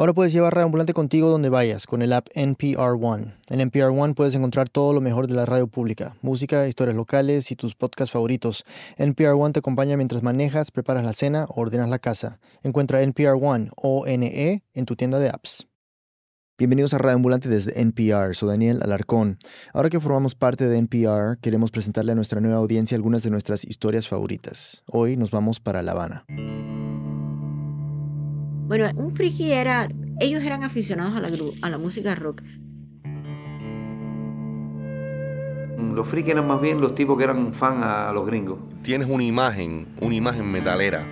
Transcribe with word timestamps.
Ahora 0.00 0.14
puedes 0.14 0.32
llevar 0.32 0.54
Radio 0.54 0.64
Ambulante 0.64 0.94
contigo 0.94 1.28
donde 1.28 1.50
vayas 1.50 1.86
con 1.86 2.00
el 2.00 2.14
app 2.14 2.28
NPR 2.34 2.96
One. 2.98 3.34
En 3.50 3.60
NPR 3.60 3.90
One 3.90 4.14
puedes 4.14 4.34
encontrar 4.34 4.70
todo 4.70 4.94
lo 4.94 5.02
mejor 5.02 5.26
de 5.26 5.34
la 5.34 5.44
radio 5.44 5.66
pública, 5.66 6.16
música, 6.22 6.66
historias 6.66 6.96
locales 6.96 7.50
y 7.50 7.54
tus 7.54 7.74
podcasts 7.74 8.10
favoritos. 8.10 8.64
NPR 8.96 9.34
One 9.34 9.52
te 9.52 9.58
acompaña 9.58 9.98
mientras 9.98 10.22
manejas, 10.22 10.70
preparas 10.70 11.04
la 11.04 11.12
cena 11.12 11.44
o 11.50 11.60
ordenas 11.60 11.90
la 11.90 11.98
casa. 11.98 12.40
Encuentra 12.62 13.02
NPR 13.02 13.36
One 13.38 13.68
o 13.76 14.06
NE 14.06 14.64
en 14.72 14.86
tu 14.86 14.96
tienda 14.96 15.18
de 15.18 15.28
apps. 15.28 15.68
Bienvenidos 16.56 16.94
a 16.94 16.98
Radio 16.98 17.16
Ambulante 17.16 17.50
desde 17.50 17.78
NPR, 17.78 18.34
soy 18.34 18.48
Daniel 18.48 18.80
Alarcón. 18.82 19.36
Ahora 19.74 19.90
que 19.90 20.00
formamos 20.00 20.34
parte 20.34 20.66
de 20.66 20.78
NPR, 20.78 21.38
queremos 21.42 21.70
presentarle 21.70 22.12
a 22.12 22.14
nuestra 22.14 22.40
nueva 22.40 22.56
audiencia 22.56 22.96
algunas 22.96 23.22
de 23.22 23.28
nuestras 23.28 23.66
historias 23.66 24.08
favoritas. 24.08 24.82
Hoy 24.86 25.18
nos 25.18 25.30
vamos 25.30 25.60
para 25.60 25.82
La 25.82 25.92
Habana. 25.92 26.24
Bueno, 28.70 28.88
un 28.94 29.16
friki 29.16 29.50
era, 29.50 29.88
ellos 30.20 30.44
eran 30.44 30.62
aficionados 30.62 31.16
a 31.16 31.20
la, 31.20 31.28
a 31.60 31.70
la 31.70 31.76
música 31.76 32.14
rock. 32.14 32.40
Los 35.92 36.06
frikis 36.06 36.34
eran 36.34 36.46
más 36.46 36.60
bien 36.60 36.80
los 36.80 36.94
tipos 36.94 37.18
que 37.18 37.24
eran 37.24 37.52
fan 37.52 37.82
a 37.82 38.12
los 38.12 38.24
gringos. 38.24 38.60
Tienes 38.82 39.08
una 39.08 39.24
imagen, 39.24 39.88
una 40.00 40.14
imagen 40.14 40.48
metalera. 40.48 41.04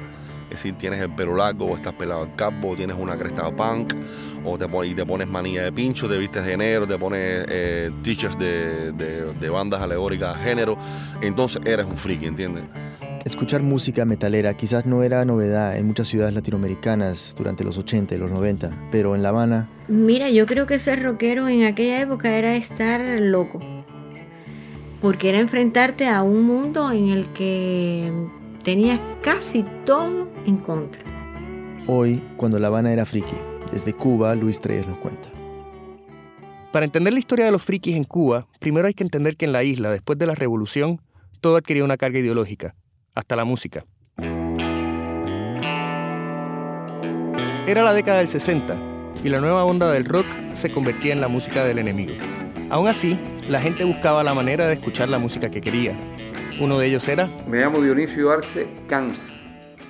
Es 0.45 0.62
decir, 0.62 0.74
tienes 0.74 1.01
el 1.01 1.12
pelo 1.16 1.34
largo, 1.34 1.65
o 1.65 1.77
estás 1.77 1.95
pelado 1.95 2.23
al 2.23 2.37
capo, 2.37 2.77
tienes 2.77 2.96
una 2.96 3.18
cresta 3.18 3.51
punk, 3.51 3.93
o 4.45 4.56
te, 4.56 4.66
y 4.87 4.95
te 4.95 5.04
pones 5.04 5.27
manilla 5.27 5.65
de 5.65 5.73
pincho, 5.73 6.09
te 6.09 6.16
vistes 6.16 6.46
de 6.46 6.56
negro, 6.56 6.87
te 6.87 6.96
pones 6.96 7.45
eh, 7.48 7.90
t-shirts 8.04 8.38
de, 8.38 8.93
de, 8.93 9.34
de 9.34 9.51
bandas 9.51 9.80
alegóricas 9.80 10.37
a 10.37 10.38
género. 10.38 10.79
Entonces 11.20 11.60
eres 11.65 11.87
un 11.87 11.96
friki, 11.96 12.27
¿entiendes? 12.27 12.62
Escuchar 13.28 13.62
música 13.62 14.06
metalera 14.06 14.56
quizás 14.56 14.87
no 14.87 15.02
era 15.02 15.23
novedad 15.27 15.77
en 15.77 15.87
muchas 15.87 16.09
ciudades 16.09 16.34
latinoamericanas 16.34 17.34
durante 17.37 17.62
los 17.62 17.77
80 17.77 18.14
y 18.14 18.18
los 18.18 18.30
90, 18.30 18.88
pero 18.91 19.14
en 19.14 19.23
La 19.23 19.28
Habana... 19.28 19.68
Mira, 19.87 20.30
yo 20.30 20.46
creo 20.46 20.64
que 20.64 20.78
ser 20.78 21.02
rockero 21.02 21.46
en 21.46 21.64
aquella 21.64 22.01
época 22.01 22.34
era 22.34 22.56
estar 22.56 23.21
loco, 23.21 23.60
porque 25.02 25.29
era 25.29 25.40
enfrentarte 25.40 26.09
a 26.09 26.23
un 26.23 26.45
mundo 26.45 26.90
en 26.90 27.10
el 27.10 27.29
que 27.34 28.10
tenías 28.62 28.99
casi 29.21 29.62
todo 29.84 30.26
en 30.46 30.56
contra. 30.56 31.02
Hoy, 31.87 32.23
cuando 32.38 32.59
La 32.59 32.68
Habana 32.68 32.95
era 32.95 33.04
friki, 33.04 33.37
desde 33.71 33.93
Cuba, 33.93 34.34
Luis 34.37 34.59
Treyes 34.59 34.88
nos 34.88 34.96
cuenta. 34.96 35.29
Para 36.73 36.87
entender 36.87 37.12
la 37.12 37.18
historia 37.18 37.45
de 37.45 37.52
los 37.52 37.62
frikis 37.62 37.95
en 37.95 38.04
Cuba, 38.04 38.46
primero 38.59 38.87
hay 38.87 38.95
que 38.95 39.04
entender 39.04 39.37
que 39.37 39.45
en 39.45 39.52
la 39.52 39.65
isla, 39.65 39.90
después 39.90 40.18
de 40.18 40.24
la 40.24 40.34
revolución, 40.34 41.02
todo 41.43 41.56
adquirió 41.56 41.84
una 41.84 41.99
carga 41.99 42.21
ideológica 42.21 42.74
hasta 43.19 43.35
la 43.35 43.45
música. 43.45 43.85
Era 47.66 47.83
la 47.83 47.93
década 47.93 48.19
del 48.19 48.29
60 48.29 48.77
y 49.24 49.29
la 49.29 49.41
nueva 49.41 49.65
onda 49.65 49.91
del 49.91 50.05
rock 50.05 50.27
se 50.55 50.73
convertía 50.73 51.13
en 51.13 51.21
la 51.21 51.29
música 51.29 51.65
del 51.65 51.79
enemigo. 51.80 52.15
Aún 52.71 52.87
así, 52.87 53.19
la 53.49 53.61
gente 53.61 53.85
buscaba 53.85 54.23
la 54.23 54.35
manera 54.35 54.69
de 54.69 54.74
escuchar 54.74 55.09
la 55.09 55.19
música 55.19 55.51
que 55.51 55.61
quería. 55.61 55.99
Uno 56.61 56.79
de 56.79 56.87
ellos 56.87 57.09
era... 57.09 57.27
Me 57.49 57.59
llamo 57.59 57.80
Dionisio 57.80 58.30
Arce 58.30 58.69
Cans. 58.87 59.19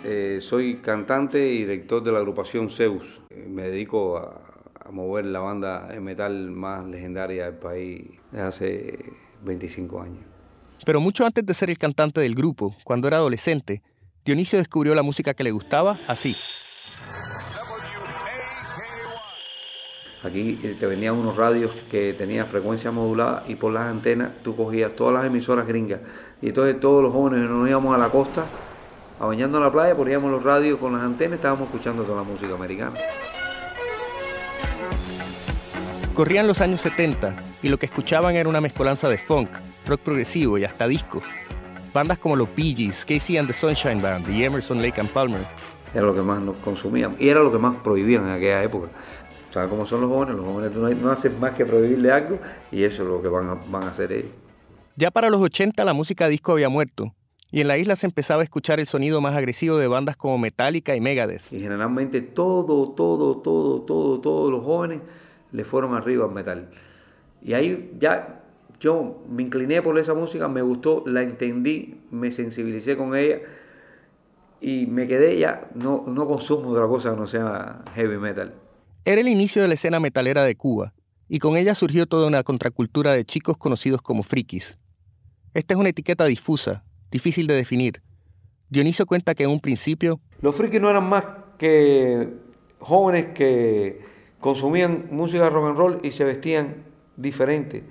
Eh, 0.05 0.39
soy 0.41 0.77
cantante 0.77 1.39
y 1.49 1.59
director 1.59 2.03
de 2.03 2.12
la 2.12 2.19
agrupación 2.19 2.71
Zeus. 2.71 3.21
Eh, 3.31 3.47
me 3.49 3.65
dedico 3.65 4.17
a, 4.17 4.41
a 4.84 4.91
mover 4.91 5.27
la 5.27 5.41
banda 5.41 5.87
de 5.89 6.01
metal 6.01 6.51
más 6.51 6.87
legendaria 6.87 7.45
del 7.45 7.56
país 7.56 8.05
desde 8.31 8.47
hace 8.47 8.99
25 9.43 10.01
años. 10.01 10.38
Pero 10.84 11.01
mucho 11.01 11.27
antes 11.27 11.45
de 11.45 11.55
ser 11.55 11.71
el 11.71 11.79
cantante 11.79 12.21
del 12.21 12.34
grupo, 12.34 12.75
cuando 12.84 13.09
era 13.09 13.19
adolescente, 13.19 13.83
Dionisio 14.25 14.59
descubrió 14.59 14.95
la 14.95 15.03
música 15.03 15.34
que 15.34 15.45
le 15.45 15.51
gustaba 15.51 15.98
así. 16.07 16.37
Aquí 20.23 20.59
te 20.79 20.87
venían 20.87 21.15
unos 21.15 21.37
radios 21.37 21.71
que 21.91 22.12
tenían 22.12 22.47
frecuencia 22.47 22.91
modulada 22.91 23.45
y 23.47 23.55
por 23.55 23.73
las 23.73 23.84
antenas 23.84 24.31
tú 24.43 24.56
cogías 24.56 24.95
todas 24.97 25.15
las 25.15 25.25
emisoras 25.25 25.67
gringas. 25.67 26.01
Y 26.43 26.49
entonces 26.49 26.81
todos 26.81 27.03
los 27.03 27.12
jóvenes 27.12 27.49
nos 27.49 27.69
íbamos 27.69 27.94
a 27.94 27.99
la 27.99 28.09
costa, 28.09 28.44
a 29.21 29.27
bañando 29.27 29.59
a 29.59 29.61
la 29.61 29.72
playa, 29.72 29.94
poníamos 29.94 30.31
los 30.31 30.43
radios 30.43 30.78
con 30.78 30.93
las 30.93 31.03
antenas 31.03 31.33
y 31.33 31.37
estábamos 31.37 31.69
escuchando 31.69 32.03
toda 32.03 32.19
la 32.19 32.25
música 32.25 32.53
americana. 32.53 32.99
Corrían 36.19 36.49
los 36.49 36.61
años 36.61 36.81
70 36.81 37.37
y 37.62 37.69
lo 37.69 37.79
que 37.79 37.87
escuchaban 37.87 38.34
era 38.34 38.49
una 38.49 38.61
mezcolanza 38.61 39.09
de 39.09 39.19
funk, 39.19 39.51
rock 39.87 40.01
progresivo 40.01 40.59
y 40.59 40.65
hasta 40.65 40.89
disco. 40.89 41.23
Bandas 41.95 42.19
como 42.19 42.34
los 42.34 42.53
Bee 42.56 42.75
Gees, 42.75 43.05
Casey 43.05 43.37
and 43.37 43.47
the 43.47 43.53
Sunshine 43.53 44.03
Band 44.03 44.29
y 44.29 44.43
Emerson, 44.43 44.83
Lake 44.83 45.01
and 45.01 45.11
Palmer. 45.11 45.43
Era 45.95 46.03
lo 46.03 46.17
que 46.17 46.23
más 46.23 46.43
nos 46.43 46.56
consumían 46.56 47.15
y 47.21 47.29
era 47.29 47.39
lo 47.39 47.53
que 47.53 47.59
más 47.59 47.77
prohibían 47.84 48.25
en 48.25 48.31
aquella 48.31 48.65
época. 48.65 48.89
¿Sabes 49.53 49.71
cómo 49.71 49.87
son 49.87 50.01
los 50.01 50.11
jóvenes? 50.11 50.34
Los 50.34 50.45
jóvenes 50.45 50.73
no, 50.73 50.91
no 50.91 51.12
hacen 51.12 51.39
más 51.39 51.55
que 51.55 51.65
prohibirle 51.65 52.11
algo 52.11 52.41
y 52.73 52.83
eso 52.83 53.05
es 53.05 53.09
lo 53.09 53.23
que 53.23 53.29
van 53.29 53.50
a, 53.50 53.55
van 53.55 53.85
a 53.85 53.91
hacer 53.91 54.11
ellos. 54.11 54.33
Ya 54.97 55.12
para 55.12 55.31
los 55.31 55.41
80 55.41 55.85
la 55.85 55.93
música 55.93 56.27
disco 56.27 56.50
había 56.50 56.69
muerto 56.69 57.15
y 57.53 57.61
en 57.61 57.69
la 57.69 57.79
isla 57.79 57.95
se 57.95 58.06
empezaba 58.06 58.41
a 58.41 58.45
escuchar 58.45 58.81
el 58.81 58.87
sonido 58.87 59.21
más 59.21 59.37
agresivo 59.37 59.79
de 59.79 59.87
bandas 59.87 60.17
como 60.17 60.37
Metallica 60.37 60.97
y 60.97 61.00
Megadeth. 61.00 61.53
Y 61.53 61.61
generalmente 61.61 62.23
todo, 62.23 62.91
todo, 62.91 63.37
todo, 63.37 63.83
todo, 63.83 64.21
todos 64.21 64.50
los 64.50 64.65
jóvenes 64.65 64.99
le 65.53 65.64
fueron 65.64 65.94
arriba 65.94 66.25
al 66.25 66.32
metal. 66.32 66.69
Y 67.42 67.54
ahí 67.54 67.92
ya 67.98 68.42
yo 68.81 69.22
me 69.28 69.42
incliné 69.42 69.82
por 69.82 69.98
esa 69.98 70.14
música, 70.14 70.48
me 70.48 70.62
gustó, 70.62 71.03
la 71.06 71.22
entendí, 71.22 72.00
me 72.10 72.31
sensibilicé 72.32 72.97
con 72.97 73.16
ella 73.16 73.41
y 74.60 74.87
me 74.87 75.06
quedé 75.06 75.38
ya, 75.38 75.69
no, 75.75 76.04
no 76.06 76.26
consumo 76.26 76.70
otra 76.70 76.87
cosa 76.87 77.10
que 77.10 77.16
no 77.16 77.26
sea 77.26 77.82
heavy 77.94 78.19
metal. 78.19 78.54
Era 79.04 79.20
el 79.20 79.28
inicio 79.28 79.62
de 79.62 79.69
la 79.69 79.75
escena 79.75 80.00
metalera 80.00 80.42
de 80.44 80.56
Cuba, 80.56 80.92
y 81.28 81.38
con 81.38 81.56
ella 81.56 81.75
surgió 81.75 82.06
toda 82.06 82.26
una 82.26 82.42
contracultura 82.42 83.12
de 83.12 83.25
chicos 83.25 83.56
conocidos 83.56 84.03
como 84.03 84.22
frikis. 84.22 84.78
Esta 85.54 85.75
es 85.75 85.81
una 85.81 85.91
etiqueta 85.91 86.25
difusa, 86.25 86.84
difícil 87.10 87.47
de 87.47 87.54
definir. 87.54 88.03
Dionisio 88.69 89.06
cuenta 89.06 89.34
que 89.34 89.44
en 89.44 89.50
un 89.50 89.60
principio... 89.60 90.20
Los 90.42 90.54
frikis 90.54 90.81
no 90.81 90.91
eran 90.91 91.08
más 91.08 91.25
que 91.56 92.28
jóvenes 92.81 93.34
que 93.34 94.00
consumían 94.41 95.09
música 95.10 95.50
rock 95.50 95.69
and 95.69 95.78
roll 95.78 96.00
y 96.03 96.12
se 96.12 96.25
vestían 96.25 96.84
diferente 97.16 97.84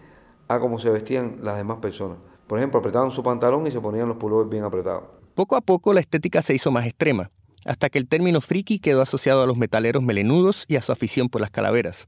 a 0.47 0.59
como 0.59 0.80
se 0.80 0.90
vestían 0.90 1.40
las 1.41 1.58
demás 1.58 1.80
personas. 1.80 2.18
Por 2.47 2.59
ejemplo, 2.59 2.80
apretaban 2.80 3.12
su 3.12 3.24
pantalón 3.24 3.68
y 3.68 3.72
se 3.72 3.81
ponían 3.81 4.08
los 4.08 4.18
pullovers 4.18 4.50
bien 4.50 4.63
apretados. 4.63 5.03
Poco 5.35 5.56
a 5.56 5.62
poco 5.62 5.94
la 5.94 6.00
estética 6.00 6.41
se 6.41 6.53
hizo 6.56 6.72
más 6.72 6.85
extrema 6.85 7.30
hasta 7.68 7.90
que 7.90 8.00
el 8.00 8.08
término 8.08 8.40
friki 8.40 8.80
quedó 8.80 9.02
asociado 9.02 9.44
a 9.44 9.46
los 9.46 9.58
metaleros 9.58 10.02
melenudos 10.02 10.63
y 10.68 10.78
a 10.78 10.81
su 10.81 10.94
afición 10.94 11.28
por 11.28 11.41
las 11.41 11.52
calaveras. 11.52 12.08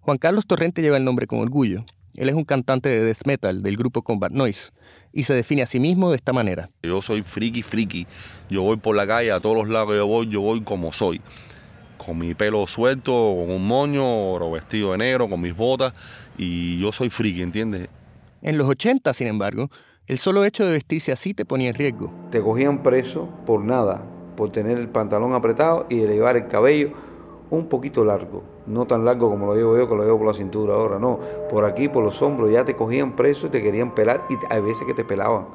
Juan 0.00 0.16
Carlos 0.16 0.46
Torrente 0.46 0.80
lleva 0.80 0.96
el 0.96 1.04
nombre 1.04 1.26
con 1.26 1.40
orgullo. 1.40 1.84
Él 2.14 2.28
es 2.28 2.34
un 2.34 2.44
cantante 2.44 2.88
de 2.88 3.04
death 3.04 3.26
metal 3.26 3.62
del 3.62 3.76
grupo 3.76 4.02
Combat 4.02 4.32
Noise 4.32 4.70
y 5.12 5.24
se 5.24 5.34
define 5.34 5.62
a 5.62 5.66
sí 5.66 5.78
mismo 5.78 6.10
de 6.10 6.16
esta 6.16 6.32
manera. 6.32 6.70
Yo 6.82 7.02
soy 7.02 7.22
friki, 7.22 7.62
friki. 7.62 8.06
Yo 8.48 8.62
voy 8.62 8.76
por 8.78 8.96
la 8.96 9.06
calle, 9.06 9.32
a 9.32 9.40
todos 9.40 9.56
los 9.56 9.68
lados 9.68 9.90
que 9.90 9.96
yo 9.96 10.06
voy, 10.06 10.28
yo 10.28 10.40
voy 10.40 10.62
como 10.62 10.92
soy. 10.92 11.20
Con 12.04 12.18
mi 12.18 12.34
pelo 12.34 12.66
suelto, 12.66 13.12
con 13.12 13.50
un 13.50 13.66
moño, 13.66 14.34
o 14.34 14.50
vestido 14.50 14.92
de 14.92 14.98
negro, 14.98 15.28
con 15.28 15.40
mis 15.40 15.56
botas. 15.56 15.94
Y 16.36 16.78
yo 16.78 16.92
soy 16.92 17.10
friki, 17.10 17.42
¿entiendes? 17.42 17.88
En 18.42 18.58
los 18.58 18.68
80, 18.68 19.14
sin 19.14 19.26
embargo, 19.26 19.70
el 20.06 20.18
solo 20.18 20.44
hecho 20.44 20.66
de 20.66 20.72
vestirse 20.72 21.12
así 21.12 21.32
te 21.32 21.46
ponía 21.46 21.70
en 21.70 21.74
riesgo. 21.74 22.12
Te 22.30 22.42
cogían 22.42 22.82
preso 22.82 23.28
por 23.46 23.62
nada, 23.64 24.02
por 24.36 24.52
tener 24.52 24.76
el 24.76 24.88
pantalón 24.88 25.32
apretado 25.32 25.86
y 25.88 25.96
de 25.96 26.08
llevar 26.08 26.36
el 26.36 26.48
cabello 26.48 26.92
un 27.50 27.68
poquito 27.68 28.04
largo, 28.04 28.42
no 28.66 28.86
tan 28.86 29.04
largo 29.04 29.30
como 29.30 29.46
lo 29.46 29.54
llevo 29.54 29.76
yo, 29.76 29.88
que 29.88 29.94
lo 29.94 30.04
llevo 30.04 30.18
por 30.18 30.26
la 30.28 30.34
cintura 30.34 30.74
ahora, 30.74 30.98
no, 30.98 31.20
por 31.50 31.64
aquí, 31.64 31.88
por 31.88 32.04
los 32.04 32.20
hombros, 32.20 32.50
ya 32.50 32.64
te 32.64 32.74
cogían 32.74 33.16
preso 33.16 33.46
y 33.46 33.50
te 33.50 33.62
querían 33.62 33.94
pelar 33.94 34.24
y 34.28 34.34
hay 34.52 34.60
veces 34.60 34.86
que 34.86 34.94
te 34.94 35.04
pelaban. 35.04 35.46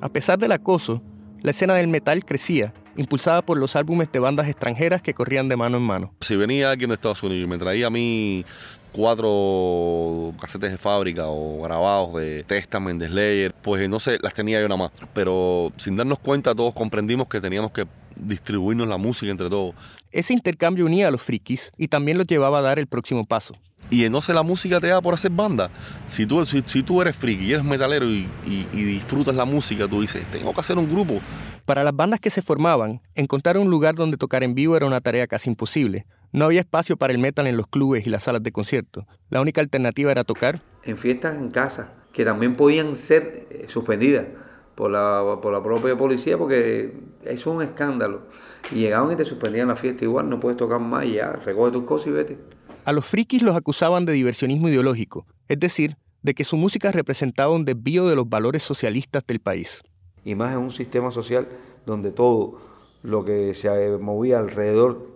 A 0.00 0.08
pesar 0.08 0.38
del 0.38 0.52
acoso, 0.52 1.02
la 1.40 1.50
escena 1.50 1.74
del 1.74 1.88
metal 1.88 2.24
crecía, 2.24 2.72
impulsada 2.96 3.42
por 3.42 3.58
los 3.58 3.76
álbumes 3.76 4.10
de 4.12 4.18
bandas 4.18 4.48
extranjeras 4.48 5.02
que 5.02 5.14
corrían 5.14 5.48
de 5.48 5.56
mano 5.56 5.78
en 5.78 5.82
mano. 5.82 6.12
Si 6.20 6.36
venía 6.36 6.70
alguien 6.70 6.88
de 6.88 6.94
Estados 6.94 7.22
Unidos 7.22 7.44
y 7.44 7.46
me 7.46 7.58
traía 7.58 7.86
a 7.86 7.90
mí 7.90 8.44
cuatro 8.92 10.34
casetes 10.38 10.70
de 10.70 10.78
fábrica 10.78 11.24
o 11.26 11.62
grabados 11.62 12.14
de 12.14 12.44
Testament, 12.44 13.00
de 13.00 13.08
Slayer, 13.08 13.54
pues 13.54 13.88
no 13.88 13.98
sé, 13.98 14.18
las 14.22 14.34
tenía 14.34 14.60
yo 14.60 14.68
nada 14.68 14.78
más. 14.78 14.90
Pero 15.14 15.72
sin 15.76 15.96
darnos 15.96 16.18
cuenta 16.18 16.54
todos 16.54 16.74
comprendimos 16.74 17.28
que 17.28 17.40
teníamos 17.40 17.72
que 17.72 17.86
distribuirnos 18.16 18.86
la 18.86 18.98
música 18.98 19.30
entre 19.30 19.48
todos. 19.48 19.74
Ese 20.10 20.34
intercambio 20.34 20.84
unía 20.84 21.08
a 21.08 21.10
los 21.10 21.22
frikis 21.22 21.72
y 21.78 21.88
también 21.88 22.18
los 22.18 22.26
llevaba 22.26 22.58
a 22.58 22.62
dar 22.62 22.78
el 22.78 22.86
próximo 22.86 23.24
paso. 23.24 23.56
Y 23.92 24.06
entonces 24.06 24.34
la 24.34 24.42
música 24.42 24.80
te 24.80 24.86
da 24.86 25.02
por 25.02 25.12
hacer 25.12 25.30
banda. 25.30 25.70
Si 26.08 26.24
tú, 26.24 26.44
si, 26.46 26.62
si 26.64 26.82
tú 26.82 27.02
eres 27.02 27.14
friki 27.14 27.44
y 27.44 27.52
eres 27.52 27.64
metalero 27.64 28.06
y, 28.06 28.26
y, 28.46 28.66
y, 28.72 28.84
disfrutas 28.84 29.34
la 29.34 29.44
música, 29.44 29.86
tú 29.86 30.00
dices, 30.00 30.24
tengo 30.30 30.54
que 30.54 30.60
hacer 30.60 30.78
un 30.78 30.88
grupo. 30.88 31.20
Para 31.66 31.84
las 31.84 31.94
bandas 31.94 32.18
que 32.18 32.30
se 32.30 32.40
formaban, 32.40 33.02
encontrar 33.14 33.58
un 33.58 33.68
lugar 33.68 33.94
donde 33.94 34.16
tocar 34.16 34.42
en 34.44 34.54
vivo 34.54 34.78
era 34.78 34.86
una 34.86 35.02
tarea 35.02 35.26
casi 35.26 35.50
imposible. 35.50 36.06
No 36.32 36.46
había 36.46 36.60
espacio 36.60 36.96
para 36.96 37.12
el 37.12 37.18
metal 37.18 37.46
en 37.46 37.58
los 37.58 37.66
clubes 37.66 38.06
y 38.06 38.10
las 38.10 38.22
salas 38.22 38.42
de 38.42 38.50
concierto. 38.50 39.06
La 39.28 39.42
única 39.42 39.60
alternativa 39.60 40.10
era 40.10 40.24
tocar 40.24 40.62
en 40.84 40.96
fiestas 40.96 41.36
en 41.36 41.50
casa, 41.50 41.92
que 42.12 42.24
también 42.24 42.56
podían 42.56 42.96
ser 42.96 43.46
eh, 43.50 43.66
suspendidas 43.68 44.26
por 44.74 44.90
la, 44.90 45.38
por 45.42 45.52
la 45.52 45.62
propia 45.62 45.96
policía 45.96 46.38
porque 46.38 46.94
eso 47.24 47.32
es 47.32 47.46
un 47.46 47.62
escándalo. 47.62 48.22
Y 48.70 48.76
llegaban 48.76 49.12
y 49.12 49.16
te 49.16 49.24
suspendían 49.24 49.68
la 49.68 49.76
fiesta 49.76 50.04
igual, 50.04 50.28
no 50.28 50.40
puedes 50.40 50.56
tocar 50.56 50.80
más 50.80 51.04
y 51.04 51.14
ya, 51.14 51.32
recoge 51.32 51.72
tus 51.72 51.84
cosas 51.84 52.08
y 52.08 52.10
vete. 52.10 52.38
A 52.84 52.90
los 52.90 53.04
frikis 53.04 53.42
los 53.42 53.54
acusaban 53.54 54.06
de 54.06 54.12
diversionismo 54.12 54.68
ideológico, 54.68 55.24
es 55.46 55.60
decir, 55.60 55.96
de 56.22 56.34
que 56.34 56.42
su 56.42 56.56
música 56.56 56.90
representaba 56.90 57.52
un 57.52 57.64
desvío 57.64 58.08
de 58.08 58.16
los 58.16 58.28
valores 58.28 58.64
socialistas 58.64 59.24
del 59.24 59.38
país. 59.38 59.82
Y 60.24 60.34
más 60.34 60.52
en 60.52 60.58
un 60.58 60.72
sistema 60.72 61.12
social 61.12 61.46
donde 61.86 62.10
todo 62.10 62.60
lo 63.02 63.24
que 63.24 63.54
se 63.54 63.68
movía 63.98 64.40
alrededor 64.40 65.06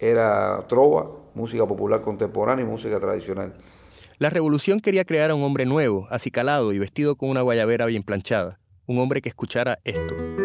era 0.00 0.66
trova, 0.68 1.10
música 1.34 1.64
popular 1.64 2.02
contemporánea 2.02 2.64
y 2.64 2.68
música 2.68 2.98
tradicional. 2.98 3.54
La 4.18 4.30
revolución 4.30 4.80
quería 4.80 5.04
crear 5.04 5.30
a 5.30 5.36
un 5.36 5.44
hombre 5.44 5.64
nuevo, 5.64 6.08
acicalado 6.10 6.72
y 6.72 6.80
vestido 6.80 7.14
con 7.14 7.28
una 7.28 7.42
guayabera 7.42 7.86
bien 7.86 8.02
planchada, 8.02 8.58
un 8.86 8.98
hombre 8.98 9.22
que 9.22 9.28
escuchara 9.28 9.78
esto. 9.84 10.41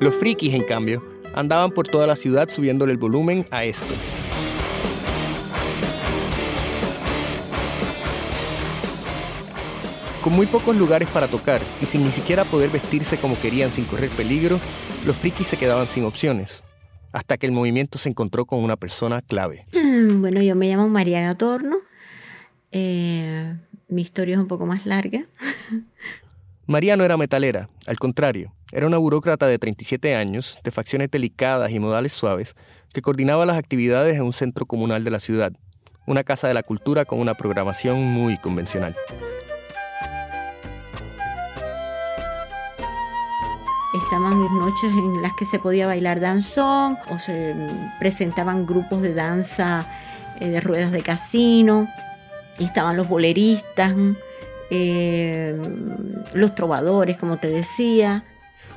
Los 0.00 0.14
frikis, 0.14 0.54
en 0.54 0.62
cambio, 0.62 1.02
andaban 1.34 1.72
por 1.72 1.88
toda 1.88 2.06
la 2.06 2.14
ciudad 2.14 2.48
subiéndole 2.48 2.92
el 2.92 2.98
volumen 2.98 3.46
a 3.50 3.64
esto. 3.64 3.92
Con 10.22 10.34
muy 10.34 10.46
pocos 10.46 10.76
lugares 10.76 11.08
para 11.10 11.26
tocar 11.26 11.60
y 11.82 11.86
sin 11.86 12.04
ni 12.04 12.12
siquiera 12.12 12.44
poder 12.44 12.70
vestirse 12.70 13.18
como 13.18 13.40
querían 13.40 13.72
sin 13.72 13.86
correr 13.86 14.10
peligro, 14.10 14.60
los 15.04 15.16
frikis 15.16 15.48
se 15.48 15.56
quedaban 15.56 15.88
sin 15.88 16.04
opciones, 16.04 16.62
hasta 17.12 17.36
que 17.36 17.46
el 17.46 17.52
movimiento 17.52 17.98
se 17.98 18.08
encontró 18.08 18.44
con 18.44 18.62
una 18.62 18.76
persona 18.76 19.20
clave. 19.22 19.66
Bueno, 19.98 20.40
yo 20.42 20.54
me 20.54 20.68
llamo 20.68 20.88
María 20.88 21.20
Gatorno. 21.22 21.78
Eh, 22.70 23.56
mi 23.88 24.02
historia 24.02 24.34
es 24.34 24.40
un 24.40 24.46
poco 24.46 24.64
más 24.64 24.86
larga. 24.86 25.26
María 26.68 26.98
no 26.98 27.04
era 27.04 27.16
metalera, 27.16 27.70
al 27.86 27.98
contrario, 27.98 28.52
era 28.72 28.86
una 28.86 28.98
burócrata 28.98 29.46
de 29.46 29.58
37 29.58 30.14
años, 30.14 30.58
de 30.62 30.70
facciones 30.70 31.10
delicadas 31.10 31.70
y 31.70 31.78
modales 31.78 32.12
suaves, 32.12 32.56
que 32.92 33.00
coordinaba 33.00 33.46
las 33.46 33.56
actividades 33.56 34.16
en 34.16 34.22
un 34.24 34.34
centro 34.34 34.66
comunal 34.66 35.02
de 35.02 35.10
la 35.10 35.18
ciudad, 35.18 35.50
una 36.06 36.24
casa 36.24 36.46
de 36.46 36.52
la 36.52 36.62
cultura 36.62 37.06
con 37.06 37.20
una 37.20 37.32
programación 37.32 38.04
muy 38.12 38.36
convencional. 38.36 38.94
Estaban 44.04 44.38
noches 44.58 44.92
en 44.92 45.22
las 45.22 45.32
que 45.38 45.46
se 45.46 45.58
podía 45.58 45.86
bailar 45.86 46.20
danzón 46.20 46.98
o 47.08 47.18
se 47.18 47.56
presentaban 47.98 48.66
grupos 48.66 49.00
de 49.00 49.14
danza 49.14 49.90
eh, 50.38 50.50
de 50.50 50.60
ruedas 50.60 50.92
de 50.92 51.02
casino. 51.02 51.88
Estaban 52.58 52.98
los 52.98 53.08
boleristas, 53.08 53.94
eh, 54.70 55.58
los 56.34 56.54
trovadores, 56.54 57.16
como 57.16 57.38
te 57.38 57.48
decía. 57.48 58.24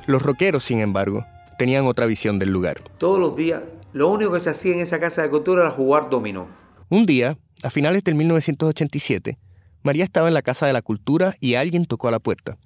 Los 0.06 0.22
rockeros, 0.22 0.64
sin 0.64 0.80
embargo, 0.80 1.24
tenían 1.58 1.86
otra 1.86 2.06
visión 2.06 2.38
del 2.38 2.50
lugar. 2.50 2.82
Todos 2.98 3.18
los 3.18 3.36
días, 3.36 3.62
lo 3.92 4.08
único 4.08 4.32
que 4.32 4.40
se 4.40 4.50
hacía 4.50 4.72
en 4.72 4.80
esa 4.80 4.98
casa 4.98 5.22
de 5.22 5.30
cultura 5.30 5.62
era 5.62 5.70
jugar 5.70 6.10
dominó. 6.10 6.46
Un 6.88 7.06
día, 7.06 7.38
a 7.62 7.70
finales 7.70 8.04
del 8.04 8.14
1987, 8.14 9.38
María 9.82 10.04
estaba 10.04 10.28
en 10.28 10.34
la 10.34 10.42
Casa 10.42 10.66
de 10.66 10.72
la 10.72 10.82
Cultura 10.82 11.36
y 11.40 11.54
alguien 11.54 11.86
tocó 11.86 12.08
a 12.08 12.12
la 12.12 12.18
puerta. 12.18 12.56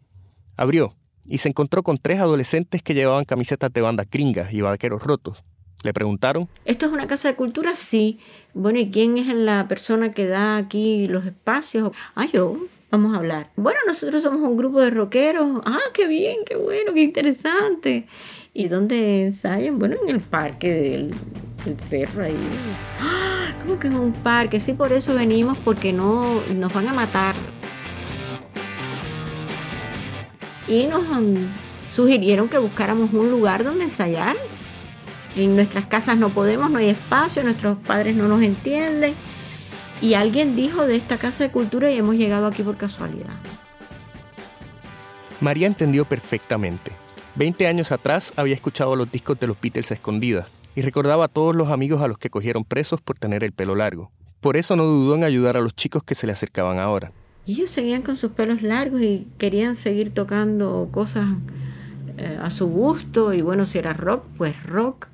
Abrió 0.56 0.94
y 1.24 1.38
se 1.38 1.48
encontró 1.48 1.82
con 1.82 1.98
tres 1.98 2.20
adolescentes 2.20 2.82
que 2.82 2.94
llevaban 2.94 3.24
camisetas 3.24 3.72
de 3.72 3.80
bandas 3.80 4.06
gringas 4.10 4.52
y 4.52 4.60
vaqueros 4.60 5.02
rotos. 5.02 5.42
Le 5.82 5.92
preguntaron. 5.92 6.48
¿Esto 6.64 6.86
es 6.86 6.92
una 6.92 7.06
casa 7.06 7.28
de 7.28 7.36
cultura? 7.36 7.76
Sí. 7.76 8.18
Bueno, 8.54 8.78
¿y 8.78 8.90
quién 8.90 9.18
es 9.18 9.28
la 9.28 9.68
persona 9.68 10.10
que 10.10 10.26
da 10.26 10.56
aquí 10.56 11.06
los 11.08 11.26
espacios? 11.26 11.92
Ah, 12.14 12.26
yo. 12.32 12.56
Vamos 12.90 13.14
a 13.14 13.18
hablar. 13.18 13.50
Bueno, 13.56 13.80
nosotros 13.86 14.22
somos 14.22 14.40
un 14.42 14.56
grupo 14.56 14.80
de 14.80 14.90
rockeros. 14.90 15.60
Ah, 15.64 15.80
qué 15.92 16.06
bien, 16.06 16.38
qué 16.46 16.56
bueno, 16.56 16.94
qué 16.94 17.02
interesante. 17.02 18.06
¿Y 18.54 18.68
dónde 18.68 19.26
ensayan? 19.26 19.78
Bueno, 19.78 19.96
en 20.02 20.14
el 20.14 20.20
parque 20.20 20.72
del, 20.72 21.14
cerro 21.88 22.24
ahí. 22.24 22.48
Ah, 23.00 23.54
¿Cómo 23.60 23.78
que 23.78 23.88
es 23.88 23.94
un 23.94 24.12
parque? 24.12 24.60
Sí, 24.60 24.72
por 24.72 24.92
eso 24.92 25.14
venimos, 25.14 25.58
porque 25.58 25.92
no 25.92 26.40
nos 26.54 26.72
van 26.72 26.88
a 26.88 26.94
matar 26.94 27.34
y 30.68 30.86
nos 30.86 31.04
sugirieron 31.92 32.48
que 32.48 32.58
buscáramos 32.58 33.12
un 33.12 33.30
lugar 33.30 33.64
donde 33.64 33.84
ensayar. 33.84 34.36
En 35.36 35.54
nuestras 35.54 35.86
casas 35.86 36.16
no 36.16 36.30
podemos, 36.30 36.70
no 36.70 36.78
hay 36.78 36.88
espacio, 36.88 37.42
nuestros 37.44 37.76
padres 37.78 38.16
no 38.16 38.26
nos 38.26 38.42
entienden. 38.42 39.14
Y 40.00 40.14
alguien 40.14 40.56
dijo 40.56 40.86
de 40.86 40.96
esta 40.96 41.18
casa 41.18 41.44
de 41.44 41.50
cultura 41.50 41.90
y 41.90 41.96
hemos 41.96 42.16
llegado 42.16 42.46
aquí 42.46 42.62
por 42.62 42.76
casualidad. 42.76 43.34
María 45.40 45.66
entendió 45.66 46.04
perfectamente. 46.04 46.92
Veinte 47.34 47.66
años 47.66 47.92
atrás 47.92 48.32
había 48.36 48.54
escuchado 48.54 48.96
los 48.96 49.10
discos 49.10 49.38
de 49.38 49.46
los 49.46 49.60
Beatles 49.60 49.90
a 49.90 49.94
escondidas 49.94 50.48
y 50.74 50.82
recordaba 50.82 51.24
a 51.24 51.28
todos 51.28 51.54
los 51.54 51.68
amigos 51.68 52.02
a 52.02 52.08
los 52.08 52.18
que 52.18 52.30
cogieron 52.30 52.64
presos 52.64 53.00
por 53.00 53.18
tener 53.18 53.44
el 53.44 53.52
pelo 53.52 53.74
largo. 53.74 54.10
Por 54.40 54.56
eso 54.56 54.76
no 54.76 54.84
dudó 54.84 55.14
en 55.14 55.24
ayudar 55.24 55.56
a 55.56 55.60
los 55.60 55.74
chicos 55.74 56.02
que 56.02 56.14
se 56.14 56.26
le 56.26 56.32
acercaban 56.32 56.78
ahora. 56.78 57.12
Ellos 57.46 57.70
seguían 57.70 58.02
con 58.02 58.16
sus 58.16 58.32
pelos 58.32 58.62
largos 58.62 59.00
y 59.00 59.26
querían 59.38 59.76
seguir 59.76 60.12
tocando 60.12 60.88
cosas 60.92 61.26
eh, 62.18 62.38
a 62.40 62.50
su 62.50 62.66
gusto. 62.66 63.32
Y 63.32 63.40
bueno, 63.40 63.66
si 63.66 63.78
era 63.78 63.92
rock, 63.92 64.24
pues 64.36 64.62
rock. 64.64 65.08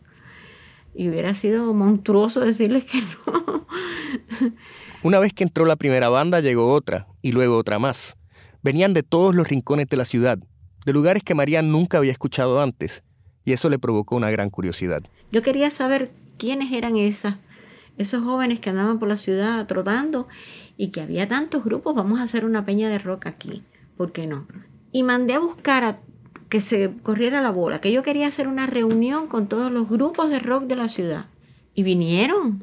Y 0.94 1.08
hubiera 1.08 1.34
sido 1.34 1.72
monstruoso 1.74 2.40
decirles 2.40 2.84
que 2.84 3.00
no. 3.00 3.66
Una 5.02 5.18
vez 5.18 5.32
que 5.32 5.42
entró 5.44 5.64
la 5.64 5.76
primera 5.76 6.08
banda, 6.08 6.40
llegó 6.40 6.72
otra, 6.72 7.08
y 7.22 7.32
luego 7.32 7.56
otra 7.56 7.78
más. 7.78 8.16
Venían 8.62 8.94
de 8.94 9.02
todos 9.02 9.34
los 9.34 9.48
rincones 9.48 9.88
de 9.88 9.96
la 9.96 10.04
ciudad, 10.04 10.38
de 10.84 10.92
lugares 10.92 11.22
que 11.22 11.34
María 11.34 11.62
nunca 11.62 11.98
había 11.98 12.12
escuchado 12.12 12.60
antes, 12.60 13.02
y 13.44 13.52
eso 13.52 13.68
le 13.68 13.78
provocó 13.78 14.16
una 14.16 14.30
gran 14.30 14.50
curiosidad. 14.50 15.02
Yo 15.32 15.42
quería 15.42 15.70
saber 15.70 16.12
quiénes 16.38 16.72
eran 16.72 16.96
esas, 16.96 17.36
esos 17.98 18.22
jóvenes 18.22 18.60
que 18.60 18.70
andaban 18.70 18.98
por 18.98 19.08
la 19.08 19.16
ciudad 19.16 19.66
trotando 19.66 20.28
y 20.76 20.88
que 20.88 21.00
había 21.00 21.28
tantos 21.28 21.64
grupos, 21.64 21.94
vamos 21.94 22.20
a 22.20 22.24
hacer 22.24 22.44
una 22.44 22.64
peña 22.64 22.88
de 22.88 22.98
rock 22.98 23.26
aquí, 23.26 23.64
¿por 23.96 24.12
qué 24.12 24.26
no? 24.26 24.46
Y 24.92 25.02
mandé 25.02 25.34
a 25.34 25.40
buscar 25.40 25.84
a 25.84 25.96
que 26.52 26.60
se 26.60 26.90
corriera 27.02 27.40
la 27.40 27.50
bola, 27.50 27.81
que 27.81 27.90
yo 27.93 28.02
quería 28.02 28.26
hacer 28.26 28.46
una 28.46 28.66
reunión 28.66 29.26
con 29.26 29.46
todos 29.46 29.72
los 29.72 29.88
grupos 29.88 30.28
de 30.28 30.38
rock 30.38 30.64
de 30.64 30.76
la 30.76 30.90
ciudad. 30.90 31.25
Y 31.75 31.82
vinieron. 31.82 32.62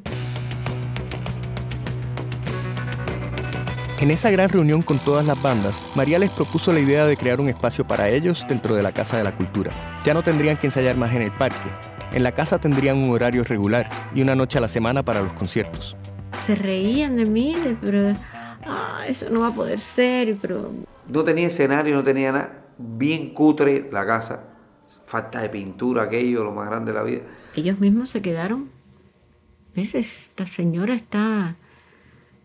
En 3.98 4.12
esa 4.12 4.30
gran 4.30 4.48
reunión 4.48 4.82
con 4.82 5.00
todas 5.00 5.26
las 5.26 5.42
bandas, 5.42 5.82
María 5.96 6.20
les 6.20 6.30
propuso 6.30 6.72
la 6.72 6.78
idea 6.78 7.04
de 7.04 7.16
crear 7.16 7.40
un 7.40 7.48
espacio 7.48 7.84
para 7.84 8.08
ellos 8.08 8.46
dentro 8.48 8.76
de 8.76 8.84
la 8.84 8.92
Casa 8.92 9.18
de 9.18 9.24
la 9.24 9.36
Cultura. 9.36 9.72
Ya 10.04 10.14
no 10.14 10.22
tendrían 10.22 10.56
que 10.56 10.68
ensayar 10.68 10.96
más 10.96 11.12
en 11.12 11.22
el 11.22 11.32
parque. 11.32 11.68
En 12.12 12.22
la 12.22 12.30
casa 12.30 12.60
tendrían 12.60 12.96
un 12.96 13.10
horario 13.10 13.42
regular 13.42 13.90
y 14.14 14.22
una 14.22 14.36
noche 14.36 14.58
a 14.58 14.60
la 14.60 14.68
semana 14.68 15.02
para 15.02 15.20
los 15.20 15.32
conciertos 15.32 15.96
se 16.46 16.54
reían 16.54 17.16
de 17.16 17.26
mí, 17.26 17.56
pero 17.80 18.14
ah, 18.66 19.04
eso 19.08 19.28
no 19.30 19.40
va 19.40 19.48
a 19.48 19.54
poder 19.54 19.80
ser, 19.80 20.36
pero... 20.40 20.72
No 21.08 21.24
tenía 21.24 21.48
escenario, 21.48 21.94
no 21.94 22.04
tenía 22.04 22.32
nada, 22.32 22.59
bien 22.80 23.34
cutre 23.34 23.88
la 23.92 24.06
casa, 24.06 24.44
falta 25.06 25.42
de 25.42 25.48
pintura, 25.48 26.04
aquello, 26.04 26.44
lo 26.44 26.52
más 26.52 26.68
grande 26.68 26.92
de 26.92 26.98
la 26.98 27.04
vida. 27.04 27.22
Ellos 27.54 27.78
mismos 27.78 28.10
se 28.10 28.22
quedaron, 28.22 28.70
¿ves? 29.74 29.94
Esta 29.94 30.46
señora 30.46 30.94
está... 30.94 31.56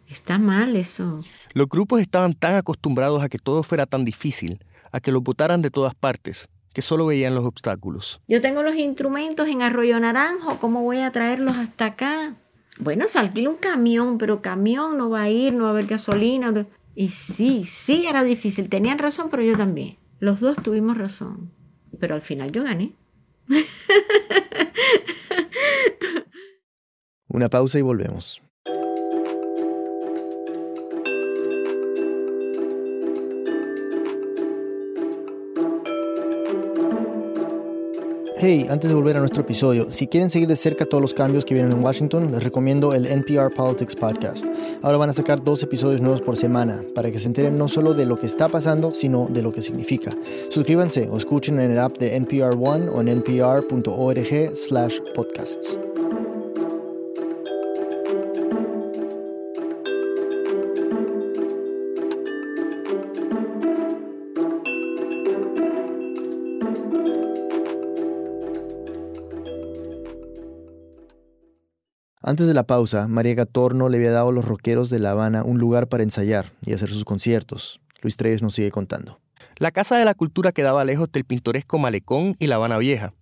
Está 0.08 0.38
mal 0.38 0.76
eso. 0.76 1.24
Los 1.54 1.68
grupos 1.68 2.00
estaban 2.00 2.34
tan 2.34 2.54
acostumbrados 2.54 3.24
a 3.24 3.30
que 3.30 3.40
todo 3.40 3.64
fuera 3.64 3.88
tan 3.88 4.06
difícil, 4.06 4.60
a 4.92 5.00
que 5.00 5.12
los 5.12 5.24
botaran 5.24 5.64
de 5.64 5.72
todas 5.72 5.96
partes, 5.96 6.48
que 6.74 6.84
solo 6.84 7.08
veían 7.08 7.34
los 7.34 7.44
obstáculos. 7.44 8.22
Yo 8.28 8.40
tengo 8.40 8.62
los 8.62 8.76
instrumentos 8.76 9.48
en 9.48 9.64
Arroyo 9.64 10.00
Naranjo, 10.00 10.60
¿cómo 10.60 10.84
voy 10.84 11.00
a 11.00 11.12
traerlos 11.12 11.58
hasta 11.58 11.86
acá? 11.86 12.36
Bueno, 12.80 13.08
se 13.08 13.18
alquila 13.18 13.50
un 13.50 13.56
camión, 13.56 14.18
pero 14.18 14.42
camión 14.42 14.98
no 14.98 15.10
va 15.10 15.24
a 15.24 15.30
ir, 15.30 15.54
no 15.54 15.64
va 15.64 15.70
a 15.70 15.72
haber 15.72 15.88
gasolina. 15.88 16.68
Y 16.94 17.10
sí, 17.10 17.66
sí 17.66 18.06
era 18.06 18.24
difícil. 18.24 18.70
Tenían 18.70 19.00
razón, 19.00 19.30
pero 19.32 19.42
yo 19.44 19.58
también. 19.58 19.98
Los 20.20 20.40
dos 20.40 20.58
tuvimos 20.62 20.98
razón. 20.98 21.52
Pero 22.00 22.16
al 22.16 22.22
final 22.22 22.52
yo 22.52 22.64
gané. 22.64 22.94
Una 27.28 27.50
pausa 27.50 27.80
y 27.80 27.82
volvemos. 27.82 28.42
Hey, 38.38 38.66
antes 38.70 38.90
de 38.90 38.96
volver 38.96 39.16
a 39.16 39.20
nuestro 39.20 39.44
episodio, 39.44 39.90
si 39.92 40.08
quieren 40.08 40.30
seguir 40.30 40.50
de 40.50 40.58
cerca 40.58 40.86
todos 40.86 41.02
los 41.02 41.14
cambios 41.14 41.46
que 41.46 41.54
vienen 41.54 41.72
en 41.72 41.82
Washington, 41.82 42.34
les 42.34 42.44
recomiendo 42.44 42.94
el 42.94 43.06
NPR 43.06 43.54
Politics 43.54 43.96
Podcast. 43.96 44.46
Ahora 44.82 44.98
van 44.98 45.10
a 45.10 45.14
sacar 45.14 45.42
dos 45.42 45.64
episodios 45.64 46.02
nuevos 46.02 46.20
por 46.20 46.36
semana 46.36 46.84
para 46.94 47.12
que 47.12 47.20
se 47.20 47.28
enteren 47.28 47.58
no 47.58 47.70
solo 47.70 47.94
de 47.94 48.06
lo 48.06 48.18
que 48.18 48.26
está 48.26 48.50
pasando, 48.50 48.94
sino 48.94 49.28
de 49.30 49.42
lo 49.42 49.54
que 49.54 49.62
significa. 49.62 50.14
Suscríbanse 50.50 51.08
o 51.10 51.16
escuchen 51.16 51.62
en 51.62 51.72
el 51.72 51.80
app 51.80 51.98
de 51.98 52.18
NPR 52.18 52.58
One 52.60 52.90
o 52.90 53.00
en 53.00 53.08
npr.org/podcasts. 53.08 55.80
Antes 72.28 72.48
de 72.48 72.56
la 72.56 72.64
pausa, 72.64 73.08
María 73.08 73.36
Gatorno 73.36 73.88
le 73.88 73.98
había 73.98 74.10
dado 74.10 74.30
a 74.30 74.32
los 74.32 74.46
rockeros 74.46 74.90
de 74.90 74.98
La 74.98 75.12
Habana 75.12 75.44
un 75.44 75.60
lugar 75.60 75.88
para 75.90 76.02
ensayar 76.02 76.54
y 76.66 76.74
hacer 76.74 76.90
sus 76.90 77.06
conciertos. 77.06 77.80
Luis 78.02 78.18
Treyes 78.18 78.42
nos 78.42 78.56
sigue 78.56 78.72
contando. 78.72 79.20
La 79.58 79.70
Casa 79.70 79.96
de 79.96 80.06
la 80.06 80.16
Cultura 80.16 80.52
quedaba 80.52 80.84
lejos 80.86 81.12
del 81.12 81.24
pintoresco 81.24 81.78
Malecón 81.78 82.36
y 82.40 82.48
La 82.48 82.56
Habana 82.56 82.80
Vieja. 82.80 83.14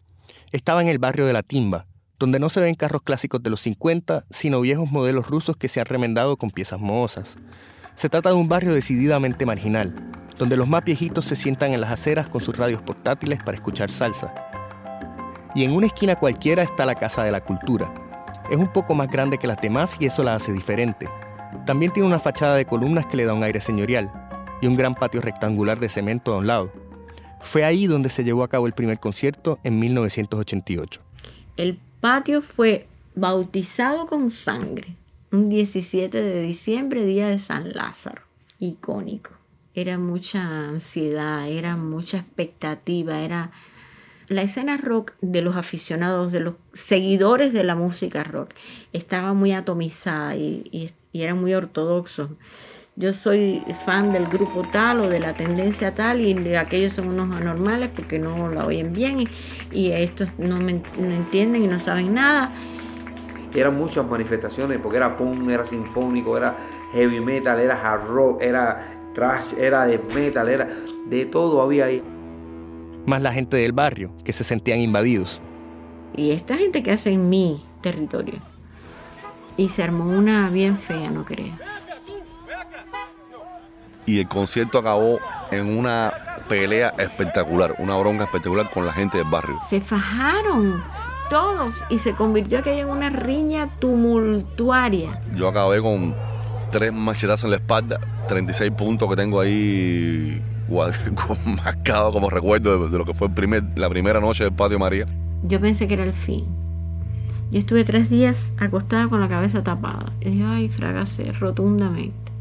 Estaba 0.54 0.82
en 0.82 0.88
el 0.88 1.00
barrio 1.00 1.26
de 1.26 1.34
La 1.34 1.44
Timba, 1.44 1.86
donde 2.18 2.40
no 2.40 2.48
se 2.48 2.62
ven 2.62 2.76
carros 2.76 3.02
clásicos 3.02 3.44
de 3.44 3.50
los 3.50 3.60
50, 3.60 4.24
sino 4.30 4.62
viejos 4.62 4.90
modelos 4.90 5.28
rusos 5.28 5.58
que 5.58 5.68
se 5.68 5.82
han 5.82 5.88
remendado 5.88 6.38
con 6.38 6.50
piezas 6.50 6.80
mohosas. 6.80 7.36
Se 7.96 8.08
trata 8.08 8.30
de 8.30 8.36
un 8.36 8.48
barrio 8.48 8.74
decididamente 8.74 9.46
marginal, 9.46 9.94
donde 10.38 10.56
los 10.56 10.70
más 10.70 10.86
viejitos 10.86 11.26
se 11.26 11.36
sientan 11.36 11.74
en 11.74 11.82
las 11.82 11.92
aceras 11.92 12.30
con 12.30 12.40
sus 12.40 12.56
radios 12.56 12.82
portátiles 12.82 13.40
para 13.44 13.56
escuchar 13.56 13.92
salsa. 13.92 14.34
Y 15.56 15.66
en 15.66 15.74
una 15.74 15.88
esquina 15.88 16.16
cualquiera 16.16 16.64
está 16.64 16.86
la 16.86 16.96
Casa 16.96 17.26
de 17.26 17.32
la 17.32 17.44
Cultura. 17.44 17.94
Es 18.50 18.58
un 18.58 18.68
poco 18.68 18.94
más 18.94 19.10
grande 19.10 19.38
que 19.38 19.48
las 19.48 19.62
demás 19.62 19.98
y 20.00 20.06
eso 20.06 20.24
la 20.24 20.36
hace 20.36 20.52
diferente. 20.52 21.08
También 21.66 21.92
tiene 21.92 22.08
una 22.08 22.20
fachada 22.20 22.56
de 22.56 22.66
columnas 22.66 23.06
que 23.06 23.18
le 23.18 23.26
da 23.26 23.34
un 23.34 23.44
aire 23.44 23.62
señorial 23.62 24.12
y 24.62 24.68
un 24.68 24.76
gran 24.76 24.96
patio 24.96 25.22
rectangular 25.22 25.80
de 25.80 25.90
cemento 25.90 26.34
a 26.34 26.38
un 26.38 26.48
lado. 26.48 26.72
Fue 27.42 27.64
ahí 27.66 27.88
donde 27.88 28.10
se 28.10 28.24
llevó 28.24 28.44
a 28.44 28.50
cabo 28.50 28.68
el 28.68 28.74
primer 28.74 29.00
concierto 29.00 29.60
en 29.64 29.80
1988. 29.80 31.02
El 31.58 31.80
patio 32.00 32.42
fue 32.42 32.88
bautizado 33.16 34.08
con 34.08 34.32
sangre 34.32 34.96
un 35.34 35.50
17 35.50 36.22
de 36.22 36.44
diciembre, 36.44 37.04
día 37.06 37.28
de 37.28 37.40
San 37.40 37.72
Lázaro, 37.74 38.22
icónico. 38.60 39.32
Era 39.74 39.98
mucha 39.98 40.68
ansiedad, 40.68 41.50
era 41.50 41.76
mucha 41.76 42.18
expectativa, 42.18 43.20
era 43.20 43.52
la 44.28 44.42
escena 44.42 44.78
rock 44.78 45.14
de 45.22 45.42
los 45.42 45.56
aficionados, 45.56 46.32
de 46.32 46.40
los 46.40 46.56
seguidores 46.74 47.54
de 47.54 47.64
la 47.64 47.76
música 47.76 48.24
rock, 48.24 48.52
estaba 48.94 49.34
muy 49.34 49.54
atomizada 49.54 50.36
y, 50.36 50.92
era 51.14 51.36
muy 51.36 51.54
ortodoxo. 51.54 52.36
Yo 52.96 53.14
soy 53.14 53.64
fan 53.86 54.12
del 54.12 54.28
grupo 54.28 54.64
tal 54.72 55.02
o 55.02 55.10
de 55.10 55.20
la 55.20 55.34
tendencia 55.34 55.94
tal 55.94 56.22
y 56.22 56.56
aquellos 56.56 56.94
son 56.94 57.08
unos 57.08 57.36
anormales 57.36 57.90
porque 57.96 58.20
no 58.20 58.50
la 58.50 58.66
oyen 58.66 58.94
bien 58.94 59.24
y, 59.72 59.92
estos 59.92 60.30
no, 60.38 60.60
me, 60.60 60.82
no 60.98 61.12
entienden 61.12 61.64
y 61.64 61.68
no 61.68 61.80
saben 61.80 62.14
nada 62.14 62.52
eran 63.56 63.78
muchas 63.78 64.08
manifestaciones, 64.08 64.80
porque 64.80 64.98
era 64.98 65.16
punk, 65.16 65.50
era 65.50 65.66
sinfónico, 65.66 66.38
era 66.38 66.56
heavy 66.94 67.20
metal, 67.20 67.60
era 67.60 67.76
hard 67.76 68.08
rock, 68.08 68.42
era 68.42 68.94
trash, 69.14 69.54
era 69.58 69.86
de 69.86 70.00
metal, 70.00 70.50
era 70.50 70.70
de 71.06 71.26
todo 71.26 71.62
había 71.62 71.86
ahí. 71.86 72.04
Más 73.06 73.22
la 73.22 73.34
gente 73.34 73.58
del 73.58 73.74
barrio, 73.74 74.12
que 74.24 74.34
se 74.34 74.44
sentían 74.44 74.80
invadidos. 74.80 75.42
Y 76.16 76.32
esta 76.32 76.56
gente 76.56 76.84
que 76.84 76.92
hace 76.92 77.12
en 77.12 77.30
mi 77.30 77.64
territorio. 77.82 78.40
Y 79.58 79.70
se 79.70 79.84
armó 79.84 80.06
una 80.06 80.50
bien 80.50 80.78
fea, 80.78 81.10
no 81.10 81.26
creo. 81.26 81.54
Y 84.06 84.20
el 84.20 84.28
concierto 84.28 84.80
acabó 84.80 85.20
en 85.52 85.78
una 85.78 86.14
pelea 86.48 86.94
espectacular, 86.98 87.76
una 87.80 87.96
bronca 87.96 88.26
espectacular 88.26 88.70
con 88.70 88.86
la 88.86 88.92
gente 88.92 89.18
del 89.18 89.28
barrio. 89.30 89.60
Se 89.70 89.80
fajaron 89.80 90.82
todos 91.30 91.76
y 91.90 91.98
se 91.98 92.14
convirtió 92.14 92.60
aquello 92.60 92.82
en 92.82 92.90
una 92.90 93.10
riña 93.10 93.70
tumultuaria. 93.80 95.22
Yo 95.36 95.48
acabé 95.48 95.82
con 95.82 96.14
tres 96.72 96.92
machetazos 96.92 97.46
en 97.46 97.52
la 97.52 97.58
espalda, 97.58 98.00
36 98.28 98.72
puntos 98.72 99.10
que 99.10 99.16
tengo 99.16 99.40
ahí 99.40 100.42
marcado 101.46 102.12
como 102.12 102.30
recuerdo 102.30 102.88
de, 102.88 102.98
lo 102.98 103.06
que 103.06 103.14
fue 103.14 103.28
el 103.28 103.34
primer, 103.34 103.64
la 103.76 103.90
primera 103.90 104.20
noche 104.20 104.44
del 104.44 104.54
patio 104.54 104.80
María. 104.80 105.06
Yo 105.44 105.60
pensé 105.60 105.88
que 105.88 105.96
era 105.96 106.04
el 106.04 106.14
fin. 106.14 106.46
Yo 107.52 107.60
estuve 107.60 107.84
tres 107.84 108.10
días 108.10 108.54
acostada 108.58 109.08
con 109.08 109.20
la 109.22 109.28
cabeza 109.28 109.64
tapada. 109.64 110.12
Y 110.22 110.32
dije, 110.32 110.44
ay, 110.46 110.70
fracasé 110.70 111.32
rotundamente. 111.34 112.32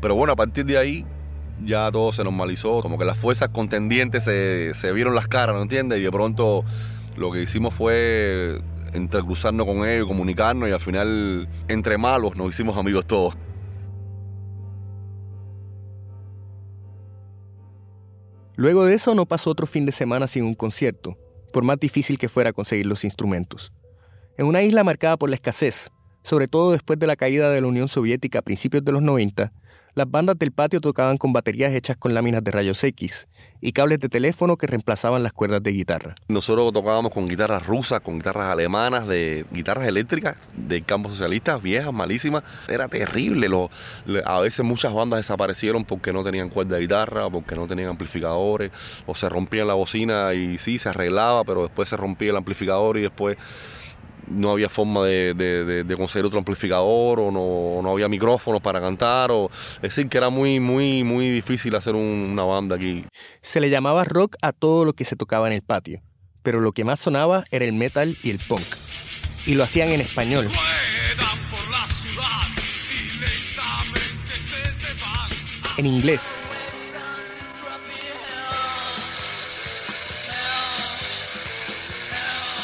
Pero 0.00 0.14
bueno, 0.14 0.34
a 0.34 0.36
partir 0.36 0.64
de 0.64 0.78
ahí 0.78 1.04
ya 1.64 1.90
todo 1.90 2.12
se 2.12 2.22
normalizó, 2.22 2.80
como 2.82 2.98
que 2.98 3.04
las 3.04 3.18
fuerzas 3.18 3.48
contendientes 3.48 4.22
se, 4.22 4.72
se 4.74 4.92
vieron 4.92 5.14
las 5.14 5.26
caras, 5.26 5.56
¿no 5.56 5.62
entiendes? 5.62 5.98
Y 5.98 6.02
de 6.02 6.12
pronto 6.12 6.64
lo 7.16 7.32
que 7.32 7.42
hicimos 7.42 7.74
fue 7.74 8.60
entrecruzarnos 8.92 9.66
con 9.66 9.86
ellos, 9.86 10.06
comunicarnos 10.06 10.68
y 10.68 10.72
al 10.72 10.80
final, 10.80 11.48
entre 11.68 11.98
malos, 11.98 12.36
nos 12.36 12.48
hicimos 12.50 12.76
amigos 12.76 13.06
todos. 13.06 13.34
Luego 18.56 18.84
de 18.84 18.94
eso 18.94 19.14
no 19.14 19.24
pasó 19.24 19.50
otro 19.50 19.66
fin 19.66 19.86
de 19.86 19.92
semana 19.92 20.26
sin 20.26 20.42
un 20.42 20.54
concierto, 20.54 21.16
por 21.52 21.62
más 21.62 21.78
difícil 21.78 22.18
que 22.18 22.28
fuera 22.28 22.52
conseguir 22.52 22.86
los 22.86 23.04
instrumentos. 23.04 23.72
En 24.36 24.46
una 24.46 24.62
isla 24.62 24.82
marcada 24.82 25.16
por 25.16 25.30
la 25.30 25.36
escasez, 25.36 25.90
sobre 26.24 26.48
todo 26.48 26.72
después 26.72 26.98
de 26.98 27.06
la 27.06 27.16
caída 27.16 27.50
de 27.50 27.60
la 27.60 27.68
Unión 27.68 27.88
Soviética 27.88 28.40
a 28.40 28.42
principios 28.42 28.84
de 28.84 28.92
los 28.92 29.02
90, 29.02 29.52
las 29.98 30.08
bandas 30.08 30.38
del 30.38 30.52
patio 30.52 30.80
tocaban 30.80 31.16
con 31.16 31.32
baterías 31.32 31.72
hechas 31.74 31.96
con 31.96 32.14
láminas 32.14 32.44
de 32.44 32.52
rayos 32.52 32.84
X 32.84 33.26
y 33.60 33.72
cables 33.72 33.98
de 33.98 34.08
teléfono 34.08 34.56
que 34.56 34.68
reemplazaban 34.68 35.24
las 35.24 35.32
cuerdas 35.32 35.60
de 35.60 35.72
guitarra. 35.72 36.14
Nosotros 36.28 36.72
tocábamos 36.72 37.12
con 37.12 37.26
guitarras 37.26 37.66
rusas, 37.66 38.00
con 38.00 38.18
guitarras 38.18 38.46
alemanas, 38.46 39.08
de 39.08 39.44
guitarras 39.50 39.88
eléctricas 39.88 40.36
del 40.56 40.84
campo 40.84 41.08
socialista, 41.08 41.58
viejas, 41.58 41.92
malísimas. 41.92 42.44
Era 42.68 42.86
terrible. 42.86 43.48
Lo, 43.48 43.70
a 44.24 44.38
veces 44.38 44.64
muchas 44.64 44.94
bandas 44.94 45.18
desaparecieron 45.18 45.84
porque 45.84 46.12
no 46.12 46.22
tenían 46.22 46.48
cuerda 46.48 46.76
de 46.76 46.82
guitarra, 46.82 47.28
porque 47.28 47.56
no 47.56 47.66
tenían 47.66 47.88
amplificadores, 47.88 48.70
o 49.04 49.16
se 49.16 49.28
rompían 49.28 49.66
la 49.66 49.74
bocina 49.74 50.32
y 50.32 50.58
sí, 50.58 50.78
se 50.78 50.90
arreglaba, 50.90 51.42
pero 51.42 51.62
después 51.62 51.88
se 51.88 51.96
rompía 51.96 52.30
el 52.30 52.36
amplificador 52.36 52.98
y 52.98 53.02
después 53.02 53.36
no 54.26 54.50
había 54.50 54.68
forma 54.68 55.04
de, 55.06 55.94
conseguir 55.96 56.26
otro 56.26 56.38
amplificador 56.38 57.20
o 57.20 57.30
no, 57.82 57.90
había 57.90 58.08
micrófonos 58.08 58.60
para 58.60 58.80
cantar. 58.80 59.30
O, 59.30 59.50
es 59.76 59.82
decir, 59.82 60.08
que 60.08 60.18
era 60.18 60.30
muy, 60.30 60.60
muy, 60.60 61.04
muy 61.04 61.28
difícil 61.30 61.74
hacer 61.74 61.94
una 61.94 62.44
banda 62.44 62.76
aquí. 62.76 63.04
Se 63.40 63.60
le 63.60 63.70
llamaba 63.70 64.04
rock 64.04 64.36
a 64.42 64.52
todo 64.52 64.84
lo 64.84 64.92
que 64.92 65.04
se 65.04 65.16
tocaba 65.16 65.46
en 65.46 65.52
el 65.52 65.62
patio, 65.62 66.00
pero 66.42 66.60
lo 66.60 66.72
que 66.72 66.84
más 66.84 67.00
sonaba 67.00 67.44
era 67.50 67.64
el 67.64 67.72
metal 67.72 68.16
y 68.22 68.30
el 68.30 68.38
punk. 68.38 68.66
Y 69.46 69.54
lo 69.54 69.64
hacían 69.64 69.90
en 69.90 70.00
español. 70.00 70.50
En 75.76 75.86
inglés 75.86 76.36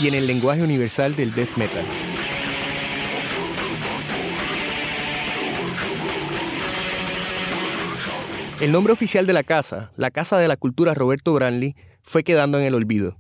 y 0.01 0.09
en 0.09 0.15
el 0.15 0.27
lenguaje 0.27 0.63
universal 0.63 1.15
del 1.15 1.35
death 1.35 1.57
metal. 1.57 1.85
El 8.61 8.73
nombre 8.73 8.93
oficial 8.93 9.27
de 9.27 9.33
la 9.33 9.43
casa, 9.43 9.93
la 9.97 10.11
Casa 10.11 10.39
de 10.39 10.49
la 10.49 10.57
Cultura 10.57 10.95
Roberto 10.95 11.35
Branly, 11.35 11.77
fue 12.03 12.25
quedando 12.25 12.59
en 12.59 12.65
el 12.65 12.75
olvido. 12.75 13.19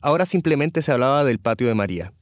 Ahora 0.00 0.26
simplemente 0.26 0.82
se 0.82 0.92
hablaba 0.92 1.24
del 1.24 1.38
patio 1.38 1.66
de 1.66 1.74
María. 1.74 2.12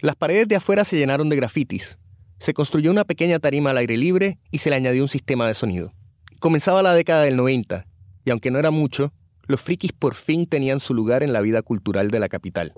Las 0.00 0.14
paredes 0.14 0.48
de 0.48 0.56
afuera 0.56 0.84
se 0.84 0.96
llenaron 0.96 1.28
de 1.28 1.36
grafitis. 1.36 1.98
Se 2.38 2.54
construyó 2.54 2.90
una 2.90 3.04
pequeña 3.04 3.38
tarima 3.38 3.70
al 3.70 3.78
aire 3.78 3.96
libre 3.96 4.38
y 4.50 4.58
se 4.58 4.70
le 4.70 4.76
añadió 4.76 5.02
un 5.02 5.08
sistema 5.08 5.46
de 5.46 5.54
sonido. 5.54 5.92
Comenzaba 6.38 6.82
la 6.82 6.94
década 6.94 7.22
del 7.22 7.36
90, 7.36 7.86
y 8.24 8.30
aunque 8.30 8.50
no 8.50 8.58
era 8.58 8.70
mucho, 8.70 9.12
los 9.46 9.60
frikis 9.60 9.92
por 9.92 10.14
fin 10.14 10.46
tenían 10.46 10.80
su 10.80 10.94
lugar 10.94 11.22
en 11.22 11.32
la 11.32 11.40
vida 11.40 11.62
cultural 11.62 12.10
de 12.10 12.20
la 12.20 12.28
capital. 12.28 12.72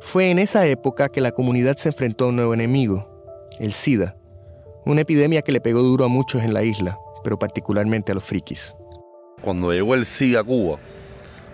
Fue 0.00 0.30
en 0.30 0.38
esa 0.38 0.66
época 0.66 1.08
que 1.08 1.20
la 1.20 1.32
comunidad 1.32 1.76
se 1.76 1.88
enfrentó 1.88 2.24
a 2.24 2.28
un 2.28 2.36
nuevo 2.36 2.54
enemigo, 2.54 3.08
el 3.58 3.72
SIDA, 3.72 4.16
una 4.84 5.02
epidemia 5.02 5.42
que 5.42 5.52
le 5.52 5.60
pegó 5.60 5.82
duro 5.82 6.04
a 6.04 6.08
muchos 6.08 6.42
en 6.42 6.54
la 6.54 6.62
isla, 6.62 6.98
pero 7.24 7.38
particularmente 7.38 8.12
a 8.12 8.14
los 8.14 8.24
frikis. 8.24 8.74
Cuando 9.42 9.72
llegó 9.72 9.94
el 9.94 10.04
SIDA 10.04 10.40
a 10.40 10.44
Cuba, 10.44 10.78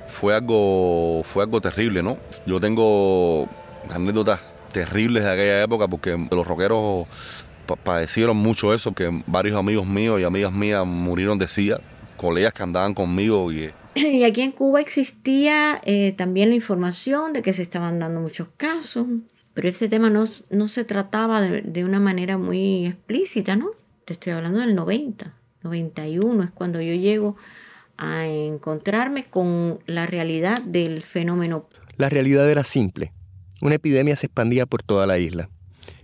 fue 0.09 0.35
algo, 0.35 1.23
fue 1.25 1.43
algo 1.43 1.61
terrible, 1.61 2.03
¿no? 2.03 2.17
Yo 2.47 2.61
tengo 2.61 3.49
anécdotas 3.91 4.41
terribles 4.73 5.25
de 5.25 5.31
aquella 5.31 5.63
época 5.63 5.89
porque 5.89 6.17
los 6.31 6.47
rockeros 6.47 7.07
padecieron 7.83 8.37
mucho 8.37 8.75
eso, 8.75 8.93
que 8.93 9.11
varios 9.27 9.59
amigos 9.59 9.87
míos 9.87 10.21
y 10.21 10.25
amigas 10.25 10.53
mías 10.53 10.87
murieron 10.87 11.39
de 11.39 11.49
SIDA, 11.49 11.81
colegas 12.17 12.53
que 12.53 12.63
andaban 12.63 12.95
conmigo 12.95 13.51
y 13.51 13.73
Y 13.95 14.25
aquí 14.25 14.41
en 14.41 14.53
Cuba 14.53 14.81
existía 14.81 15.81
eh, 15.85 16.13
también 16.17 16.49
la 16.49 16.57
información 16.57 17.33
de 17.33 17.43
que 17.43 17.53
se 17.53 17.63
estaban 17.63 17.99
dando 17.99 18.21
muchos 18.21 18.49
casos, 18.57 19.07
pero 19.55 19.69
ese 19.69 19.89
tema 19.89 20.11
no, 20.11 20.25
no 20.51 20.69
se 20.69 20.85
trataba 20.85 21.41
de, 21.41 21.85
una 21.85 22.01
manera 22.01 22.37
muy 22.37 22.87
explícita, 22.87 23.55
¿no? 23.55 23.71
Te 24.05 24.15
estoy 24.15 24.33
hablando 24.33 24.61
del 24.61 24.75
90, 24.75 25.33
91 25.63 26.43
es 26.43 26.51
cuando 26.51 26.81
yo 26.81 26.95
llego 26.95 27.37
a 27.97 28.27
encontrarme 28.27 29.25
con 29.27 29.79
la 29.87 30.07
realidad 30.07 30.61
del 30.63 31.03
fenómeno. 31.03 31.69
La 31.97 32.09
realidad 32.09 32.51
era 32.51 32.65
simple. 32.65 33.13
Una 33.63 33.77
epidemia 33.77 34.17
se 34.17 34.27
expandía 34.27 34.67
por 34.67 34.83
toda 34.83 35.07
la 35.07 35.19
isla. 35.19 35.49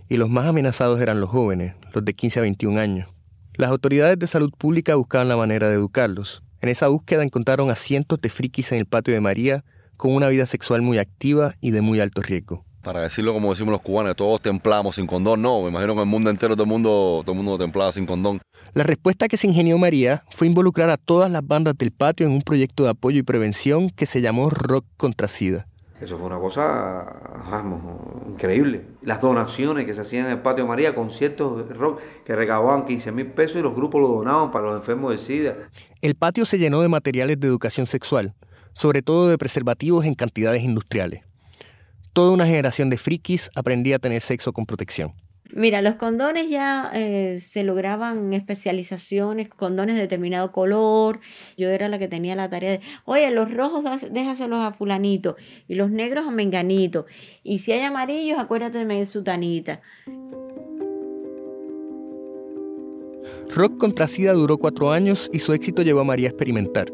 Y 0.07 0.17
los 0.17 0.29
más 0.29 0.45
amenazados 0.45 1.01
eran 1.01 1.19
los 1.19 1.29
jóvenes, 1.29 1.75
los 1.93 2.03
de 2.05 2.13
15 2.13 2.39
a 2.39 2.41
21 2.43 2.79
años. 2.79 3.09
Las 3.55 3.69
autoridades 3.69 4.17
de 4.17 4.27
salud 4.27 4.51
pública 4.57 4.95
buscaban 4.95 5.27
la 5.27 5.37
manera 5.37 5.67
de 5.67 5.75
educarlos, 5.75 6.41
En 6.61 6.69
esa 6.69 6.87
búsqueda 6.87 7.23
encontraron 7.23 7.71
a 7.71 7.75
cientos 7.75 8.21
de 8.21 8.29
frikis 8.29 8.71
en 8.71 8.77
el 8.77 8.85
patio 8.85 9.15
de 9.15 9.19
María 9.19 9.65
con 9.97 10.13
una 10.13 10.27
vida 10.27 10.45
sexual 10.45 10.83
muy 10.83 10.99
activa 10.99 11.55
y 11.59 11.71
de 11.71 11.81
muy 11.81 11.99
alto 11.99 12.21
riesgo. 12.21 12.65
Para 12.83 13.01
decirlo 13.01 13.33
como 13.33 13.49
decimos 13.49 13.71
los 13.71 13.81
cubanos, 13.81 14.15
todos 14.15 14.41
templamos 14.41 14.95
sin 14.95 15.07
condón. 15.07 15.41
No, 15.41 15.61
me 15.63 15.69
imagino 15.69 15.95
que 15.95 16.01
el 16.01 16.07
mundo 16.07 16.29
entero 16.29 16.55
todo 16.55 16.63
el 16.63 16.69
mundo, 16.69 17.21
todo 17.25 17.31
el 17.31 17.37
mundo 17.37 17.57
templaba 17.57 17.91
sin 17.91 18.05
condón. 18.05 18.41
La 18.73 18.83
respuesta 18.83 19.27
que 19.27 19.37
se 19.37 19.47
ingenió 19.47 19.79
María 19.79 20.23
fue 20.29 20.45
involucrar 20.45 20.91
a 20.91 20.97
todas 20.97 21.31
las 21.31 21.45
bandas 21.45 21.75
del 21.77 21.91
patio 21.91 22.27
en 22.27 22.33
un 22.33 22.41
proyecto 22.43 22.83
de 22.83 22.91
apoyo 22.91 23.19
y 23.19 23.23
prevención 23.23 23.89
que 23.89 24.05
se 24.05 24.21
llamó 24.21 24.51
Rock 24.51 24.85
contra 24.97 25.27
SIDA. 25.27 25.67
Eso 26.01 26.17
fue 26.17 26.25
una 26.25 26.39
cosa 26.39 27.05
vamos, 27.49 27.79
increíble. 28.27 28.85
Las 29.03 29.21
donaciones 29.21 29.85
que 29.85 29.93
se 29.93 30.01
hacían 30.01 30.25
en 30.25 30.31
el 30.31 30.39
patio 30.39 30.65
María, 30.65 30.95
conciertos 30.95 31.67
de 31.67 31.73
rock 31.75 31.99
que 32.25 32.35
recababan 32.35 32.85
15 32.85 33.11
mil 33.11 33.27
pesos 33.27 33.57
y 33.57 33.61
los 33.61 33.75
grupos 33.75 34.01
lo 34.01 34.07
donaban 34.07 34.49
para 34.49 34.65
los 34.65 34.77
enfermos 34.77 35.11
de 35.11 35.17
SIDA. 35.19 35.55
El 36.01 36.15
patio 36.15 36.45
se 36.45 36.57
llenó 36.57 36.81
de 36.81 36.87
materiales 36.87 37.39
de 37.39 37.47
educación 37.47 37.85
sexual, 37.85 38.33
sobre 38.73 39.01
todo 39.03 39.29
de 39.29 39.37
preservativos 39.37 40.05
en 40.05 40.15
cantidades 40.15 40.63
industriales. 40.63 41.23
Toda 42.13 42.31
una 42.31 42.45
generación 42.45 42.89
de 42.89 42.97
frikis 42.97 43.51
aprendía 43.55 43.97
a 43.97 43.99
tener 43.99 44.21
sexo 44.21 44.53
con 44.53 44.65
protección. 44.65 45.13
Mira, 45.53 45.81
los 45.81 45.95
condones 45.95 46.49
ya 46.49 46.89
eh, 46.93 47.39
se 47.39 47.63
lograban 47.63 48.33
especializaciones, 48.33 49.49
condones 49.49 49.95
de 49.95 50.01
determinado 50.01 50.51
color. 50.51 51.19
Yo 51.57 51.69
era 51.69 51.89
la 51.89 51.99
que 51.99 52.07
tenía 52.07 52.35
la 52.35 52.49
tarea 52.49 52.71
de, 52.71 52.81
oye, 53.05 53.29
los 53.31 53.53
rojos 53.53 53.83
déjaselos 54.11 54.63
a 54.63 54.71
fulanito 54.71 55.35
y 55.67 55.75
los 55.75 55.91
negros 55.91 56.27
a 56.27 56.31
menganito. 56.31 57.05
Y 57.43 57.59
si 57.59 57.73
hay 57.73 57.81
amarillos, 57.81 58.39
acuérdate 58.39 58.85
de 58.85 59.05
sutanita. 59.05 59.81
Rock 63.53 63.77
contra 63.77 64.07
SIDA 64.07 64.33
duró 64.33 64.57
cuatro 64.57 64.91
años 64.91 65.29
y 65.33 65.39
su 65.39 65.53
éxito 65.53 65.81
llevó 65.81 65.99
a 65.99 66.05
María 66.05 66.29
a 66.29 66.31
experimentar. 66.31 66.91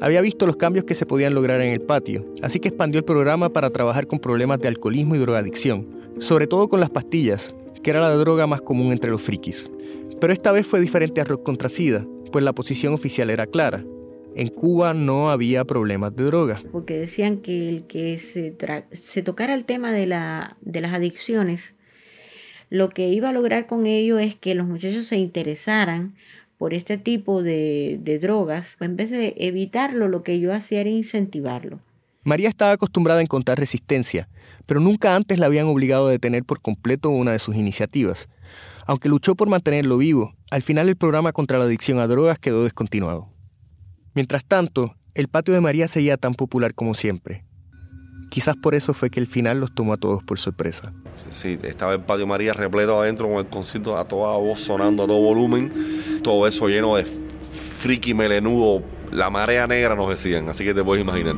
Había 0.00 0.20
visto 0.20 0.46
los 0.46 0.56
cambios 0.56 0.84
que 0.84 0.96
se 0.96 1.06
podían 1.06 1.34
lograr 1.34 1.60
en 1.60 1.72
el 1.72 1.80
patio, 1.80 2.26
así 2.42 2.58
que 2.58 2.68
expandió 2.68 2.98
el 2.98 3.04
programa 3.04 3.52
para 3.52 3.70
trabajar 3.70 4.08
con 4.08 4.18
problemas 4.18 4.58
de 4.58 4.68
alcoholismo 4.68 5.14
y 5.14 5.18
drogadicción, 5.18 5.86
sobre 6.18 6.48
todo 6.48 6.68
con 6.68 6.80
las 6.80 6.90
pastillas, 6.90 7.54
que 7.84 7.90
era 7.90 8.00
la 8.00 8.14
droga 8.14 8.46
más 8.46 8.62
común 8.62 8.90
entre 8.92 9.10
los 9.10 9.20
frikis. 9.20 9.70
Pero 10.18 10.32
esta 10.32 10.52
vez 10.52 10.66
fue 10.66 10.80
diferente 10.80 11.20
a 11.20 11.24
Rock 11.24 11.42
contra 11.42 11.68
SIDA, 11.68 12.06
pues 12.32 12.42
la 12.42 12.54
posición 12.54 12.94
oficial 12.94 13.28
era 13.28 13.46
clara. 13.46 13.84
En 14.34 14.48
Cuba 14.48 14.94
no 14.94 15.30
había 15.30 15.64
problemas 15.64 16.16
de 16.16 16.24
droga. 16.24 16.60
Porque 16.72 16.98
decían 16.98 17.36
que 17.36 17.68
el 17.68 17.84
que 17.86 18.18
se, 18.18 18.50
tocara 19.22 19.54
el 19.54 19.66
tema 19.66 19.92
de, 19.92 20.06
la, 20.06 20.56
de 20.62 20.80
las 20.80 20.94
adicciones, 20.94 21.74
lo 22.70 22.88
que 22.88 23.10
iba 23.10 23.28
a 23.28 23.32
lograr 23.32 23.66
con 23.66 23.86
ello 23.86 24.18
es 24.18 24.34
que 24.34 24.54
los 24.54 24.66
muchachos 24.66 25.04
se 25.04 25.18
interesaran 25.18 26.14
por 26.56 26.72
este 26.72 26.96
tipo 26.96 27.42
de, 27.42 28.00
de 28.02 28.18
drogas, 28.18 28.76
pues 28.78 28.88
en 28.88 28.96
vez 28.96 29.10
de 29.10 29.34
evitarlo, 29.36 30.08
lo 30.08 30.22
que 30.22 30.40
yo 30.40 30.54
hacía 30.54 30.80
era 30.80 30.90
incentivarlo. 30.90 31.80
María 32.24 32.48
estaba 32.48 32.72
acostumbrada 32.72 33.20
a 33.20 33.22
encontrar 33.22 33.58
resistencia, 33.58 34.28
pero 34.66 34.80
nunca 34.80 35.14
antes 35.14 35.38
la 35.38 35.46
habían 35.46 35.66
obligado 35.66 36.08
a 36.08 36.10
detener 36.10 36.44
por 36.44 36.60
completo 36.60 37.10
una 37.10 37.32
de 37.32 37.38
sus 37.38 37.54
iniciativas. 37.54 38.28
Aunque 38.86 39.08
luchó 39.08 39.34
por 39.34 39.48
mantenerlo 39.48 39.98
vivo, 39.98 40.34
al 40.50 40.62
final 40.62 40.88
el 40.88 40.96
programa 40.96 41.32
contra 41.32 41.58
la 41.58 41.64
adicción 41.64 41.98
a 41.98 42.06
drogas 42.06 42.38
quedó 42.38 42.64
descontinuado. 42.64 43.28
Mientras 44.14 44.44
tanto, 44.44 44.96
el 45.14 45.28
patio 45.28 45.54
de 45.54 45.60
María 45.60 45.86
seguía 45.86 46.16
tan 46.16 46.34
popular 46.34 46.74
como 46.74 46.94
siempre. 46.94 47.44
Quizás 48.30 48.56
por 48.56 48.74
eso 48.74 48.94
fue 48.94 49.10
que 49.10 49.20
el 49.20 49.26
final 49.26 49.60
los 49.60 49.74
tomó 49.74 49.92
a 49.92 49.96
todos 49.96 50.22
por 50.24 50.38
sorpresa. 50.38 50.92
Sí, 51.30 51.58
estaba 51.62 51.92
el 51.92 52.00
patio 52.00 52.26
María 52.26 52.52
repleto 52.52 53.00
adentro 53.00 53.28
con 53.28 53.38
el 53.38 53.46
concierto 53.46 53.96
a 53.96 54.08
toda 54.08 54.36
voz 54.38 54.60
sonando 54.60 55.04
a 55.04 55.06
todo 55.06 55.20
volumen, 55.20 55.72
todo 56.22 56.46
eso 56.46 56.68
lleno 56.68 56.96
de 56.96 57.06
friki 57.78 58.14
melenudo, 58.14 58.82
la 59.12 59.30
marea 59.30 59.66
negra 59.66 59.94
nos 59.94 60.08
decían, 60.08 60.48
así 60.48 60.64
que 60.64 60.74
te 60.74 60.82
puedes 60.82 61.04
imaginar. 61.04 61.36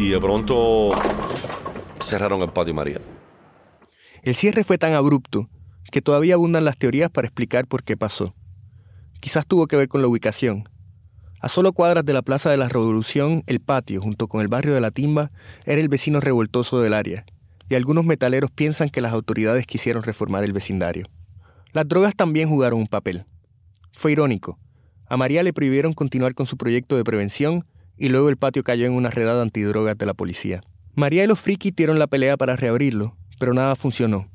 Y 0.00 0.08
de 0.08 0.18
pronto 0.18 0.92
cerraron 2.02 2.40
el 2.40 2.48
patio 2.48 2.72
María. 2.72 3.02
El 4.22 4.34
cierre 4.34 4.64
fue 4.64 4.78
tan 4.78 4.94
abrupto 4.94 5.50
que 5.92 6.00
todavía 6.00 6.36
abundan 6.36 6.64
las 6.64 6.78
teorías 6.78 7.10
para 7.10 7.28
explicar 7.28 7.66
por 7.66 7.82
qué 7.82 7.98
pasó. 7.98 8.34
Quizás 9.20 9.46
tuvo 9.46 9.66
que 9.66 9.76
ver 9.76 9.88
con 9.88 10.00
la 10.00 10.08
ubicación. 10.08 10.66
A 11.42 11.50
solo 11.50 11.74
cuadras 11.74 12.06
de 12.06 12.14
la 12.14 12.22
Plaza 12.22 12.50
de 12.50 12.56
la 12.56 12.70
Revolución, 12.70 13.42
el 13.46 13.60
patio, 13.60 14.00
junto 14.00 14.26
con 14.26 14.40
el 14.40 14.48
barrio 14.48 14.72
de 14.72 14.80
la 14.80 14.90
Timba, 14.90 15.32
era 15.66 15.82
el 15.82 15.90
vecino 15.90 16.20
revoltoso 16.20 16.80
del 16.80 16.94
área, 16.94 17.26
y 17.68 17.74
algunos 17.74 18.06
metaleros 18.06 18.50
piensan 18.50 18.88
que 18.88 19.02
las 19.02 19.12
autoridades 19.12 19.66
quisieron 19.66 20.02
reformar 20.02 20.44
el 20.44 20.54
vecindario. 20.54 21.08
Las 21.74 21.86
drogas 21.86 22.16
también 22.16 22.48
jugaron 22.48 22.80
un 22.80 22.86
papel. 22.86 23.26
Fue 23.92 24.12
irónico. 24.12 24.58
A 25.10 25.18
María 25.18 25.42
le 25.42 25.52
prohibieron 25.52 25.92
continuar 25.92 26.34
con 26.34 26.46
su 26.46 26.56
proyecto 26.56 26.96
de 26.96 27.04
prevención 27.04 27.66
y 28.00 28.08
luego 28.08 28.30
el 28.30 28.38
patio 28.38 28.64
cayó 28.64 28.86
en 28.86 28.94
una 28.94 29.10
redada 29.10 29.42
antidrogas 29.42 29.96
de 29.98 30.06
la 30.06 30.14
policía. 30.14 30.62
María 30.94 31.22
y 31.22 31.26
los 31.26 31.38
frikis 31.38 31.76
dieron 31.76 31.98
la 31.98 32.06
pelea 32.06 32.38
para 32.38 32.56
reabrirlo, 32.56 33.14
pero 33.38 33.52
nada 33.52 33.76
funcionó. 33.76 34.26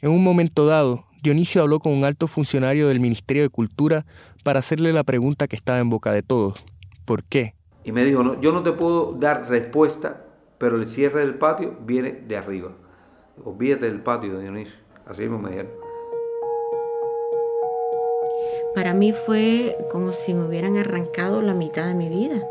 En 0.00 0.10
un 0.10 0.24
momento 0.24 0.66
dado, 0.66 1.04
Dionisio 1.22 1.60
habló 1.60 1.78
con 1.78 1.92
un 1.92 2.04
alto 2.04 2.26
funcionario 2.26 2.88
del 2.88 2.98
Ministerio 2.98 3.42
de 3.42 3.50
Cultura 3.50 4.06
para 4.44 4.60
hacerle 4.60 4.94
la 4.94 5.04
pregunta 5.04 5.46
que 5.46 5.56
estaba 5.56 5.78
en 5.78 5.90
boca 5.90 6.10
de 6.12 6.22
todos. 6.22 6.64
¿Por 7.04 7.22
qué? 7.22 7.54
Y 7.84 7.92
me 7.92 8.02
dijo, 8.02 8.22
no, 8.22 8.40
yo 8.40 8.50
no 8.52 8.62
te 8.62 8.72
puedo 8.72 9.12
dar 9.12 9.46
respuesta, 9.50 10.24
pero 10.56 10.76
el 10.76 10.86
cierre 10.86 11.20
del 11.20 11.34
patio 11.34 11.76
viene 11.84 12.12
de 12.12 12.36
arriba. 12.38 12.72
Olvídate 13.44 13.90
del 13.90 14.00
patio, 14.00 14.38
Dionisio. 14.38 14.74
Así 15.04 15.20
mismo 15.20 15.38
me 15.38 15.50
dijeron. 15.50 15.70
Para 18.74 18.94
mí 18.94 19.12
fue 19.12 19.76
como 19.92 20.12
si 20.12 20.32
me 20.32 20.46
hubieran 20.46 20.78
arrancado 20.78 21.42
la 21.42 21.52
mitad 21.52 21.86
de 21.86 21.94
mi 21.94 22.08
vida. 22.08 22.42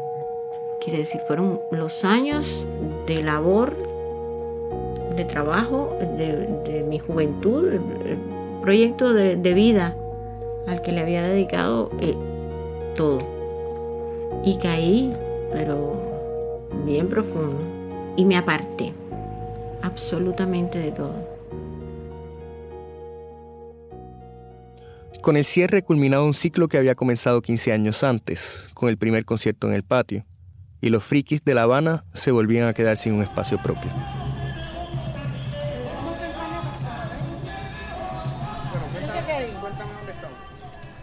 Quiere 0.86 1.00
decir, 1.00 1.20
fueron 1.26 1.62
los 1.72 2.06
años 2.06 2.68
de 3.08 3.24
labor, 3.24 3.76
de 5.16 5.26
trabajo, 5.26 5.98
de, 6.00 6.86
mi 6.88 7.00
juventud, 7.00 7.72
proyecto 8.62 9.12
de, 9.12 9.54
vida 9.56 9.98
al 10.68 10.84
que 10.84 10.92
le 10.92 11.02
había 11.02 11.24
dedicado 11.24 11.90
eh, 12.00 12.14
todo. 12.96 13.18
Y 14.46 14.60
caí, 14.60 15.12
pero 15.52 16.00
bien 16.86 17.08
profundo. 17.10 17.58
Y 18.16 18.24
me 18.24 18.38
aparté 18.38 18.94
absolutamente 19.82 20.78
de 20.78 20.92
todo. 20.92 21.16
Con 25.22 25.36
el 25.36 25.46
cierre 25.46 25.82
culminaba 25.82 26.24
un 26.24 26.36
ciclo 26.36 26.68
que 26.68 26.78
había 26.78 26.94
comenzado 26.94 27.42
15 27.42 27.74
años 27.74 28.04
antes, 28.04 28.68
con 28.76 28.90
el 28.90 28.98
primer 28.98 29.26
concierto 29.26 29.66
en 29.66 29.74
el 29.74 29.82
patio 29.82 30.26
y 30.86 30.90
los 30.92 31.04
frikis 31.04 31.44
de 31.44 31.56
La 31.56 31.64
Habana 31.64 32.06
se 32.14 32.30
volvían 32.30 32.68
a 32.68 32.74
quedar 32.74 32.96
sin 32.96 33.16
un 33.16 33.24
espacio 33.24 33.58
propio. 33.58 33.90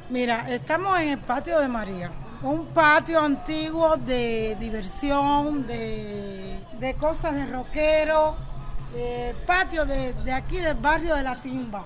Mira, 0.09 0.49
estamos 0.55 1.01
en 1.01 1.09
el 1.09 1.19
patio 1.19 1.59
de 1.59 1.67
María, 1.67 2.13
un 2.45 2.67
patio 2.67 3.19
antiguo 3.19 3.97
de 3.97 4.57
diversión, 4.61 5.67
de, 5.67 6.95
cosas 6.97 7.35
de 7.35 7.47
rockero, 7.47 8.37
patio 9.49 9.85
de, 9.85 10.13
de 10.13 10.31
aquí 10.33 10.59
del 10.59 10.77
barrio 10.77 11.17
de 11.17 11.25
La 11.25 11.41
Timba. 11.41 11.85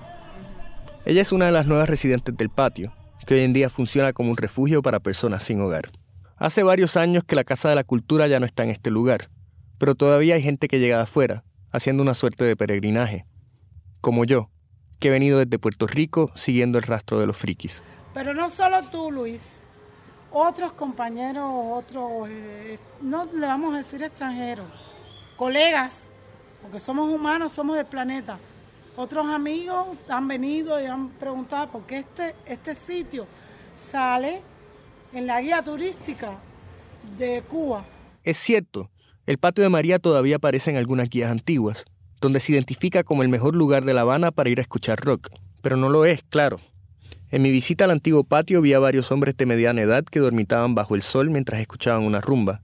Ella 1.03 1.23
es 1.23 1.31
una 1.31 1.45
de 1.47 1.51
las 1.51 1.65
nuevas 1.65 1.89
residentes 1.89 2.37
del 2.37 2.51
patio, 2.51 2.93
que 3.25 3.33
hoy 3.33 3.39
en 3.39 3.53
día 3.53 3.71
funciona 3.71 4.13
como 4.13 4.29
un 4.29 4.37
refugio 4.37 4.83
para 4.83 4.99
personas 4.99 5.43
sin 5.43 5.59
hogar. 5.61 5.89
Hace 6.39 6.61
varios 6.61 6.97
años 6.97 7.23
que 7.23 7.35
la 7.35 7.43
Casa 7.43 7.69
de 7.69 7.73
la 7.73 7.83
Cultura 7.83 8.27
ya 8.27 8.39
no 8.39 8.45
está 8.45 8.61
en 8.63 8.69
este 8.69 8.91
lugar, 8.91 9.31
pero 9.79 9.95
todavía 9.95 10.35
hay 10.35 10.43
gente 10.43 10.67
que 10.67 10.77
llega 10.77 10.97
de 10.97 11.03
afuera, 11.03 11.43
haciendo 11.71 12.03
una 12.03 12.13
suerte 12.13 12.43
de 12.43 12.55
peregrinaje, 12.55 13.25
como 14.01 14.23
yo, 14.23 14.51
que 14.99 15.07
he 15.07 15.11
venido 15.11 15.39
desde 15.39 15.57
Puerto 15.57 15.87
Rico 15.87 16.29
siguiendo 16.35 16.77
el 16.77 16.83
rastro 16.83 17.19
de 17.19 17.25
los 17.25 17.37
frikis. 17.37 17.81
Pero 18.13 18.35
no 18.35 18.51
solo 18.51 18.83
tú, 18.83 19.11
Luis, 19.11 19.41
otros 20.31 20.73
compañeros, 20.73 21.49
otros, 21.51 22.29
eh, 22.29 22.77
no 23.01 23.25
le 23.25 23.47
vamos 23.47 23.73
a 23.73 23.79
decir 23.79 24.03
extranjeros, 24.03 24.67
colegas, 25.37 25.95
porque 26.61 26.79
somos 26.79 27.11
humanos, 27.11 27.51
somos 27.51 27.77
del 27.77 27.87
planeta. 27.87 28.37
Otros 28.95 29.25
amigos 29.25 29.87
han 30.07 30.27
venido 30.27 30.79
y 30.79 30.85
han 30.85 31.09
preguntado 31.09 31.71
por 31.71 31.87
qué 31.87 31.97
este, 31.97 32.35
este 32.45 32.75
sitio 32.75 33.25
sale 33.75 34.43
en 35.13 35.27
la 35.27 35.41
guía 35.41 35.63
turística 35.63 36.39
de 37.17 37.41
Cuba. 37.47 37.85
Es 38.23 38.37
cierto, 38.37 38.89
el 39.25 39.37
patio 39.37 39.63
de 39.63 39.69
María 39.69 39.99
todavía 39.99 40.37
aparece 40.37 40.71
en 40.71 40.77
algunas 40.77 41.09
guías 41.09 41.31
antiguas, 41.31 41.85
donde 42.19 42.39
se 42.39 42.51
identifica 42.51 43.03
como 43.03 43.23
el 43.23 43.29
mejor 43.29 43.55
lugar 43.55 43.85
de 43.85 43.93
La 43.93 44.01
Habana 44.01 44.31
para 44.31 44.49
ir 44.49 44.59
a 44.59 44.61
escuchar 44.61 44.99
rock, 44.99 45.29
pero 45.61 45.77
no 45.77 45.89
lo 45.89 46.05
es, 46.05 46.23
claro. 46.23 46.59
En 47.29 47.41
mi 47.41 47.51
visita 47.51 47.85
al 47.85 47.91
antiguo 47.91 48.23
patio 48.23 48.61
vi 48.61 48.73
a 48.73 48.79
varios 48.79 49.11
hombres 49.11 49.35
de 49.35 49.45
mediana 49.45 49.81
edad 49.81 50.03
que 50.05 50.19
dormitaban 50.19 50.75
bajo 50.75 50.95
el 50.95 51.01
sol 51.01 51.29
mientras 51.29 51.59
escuchaban 51.59 52.03
una 52.03 52.21
rumba, 52.21 52.61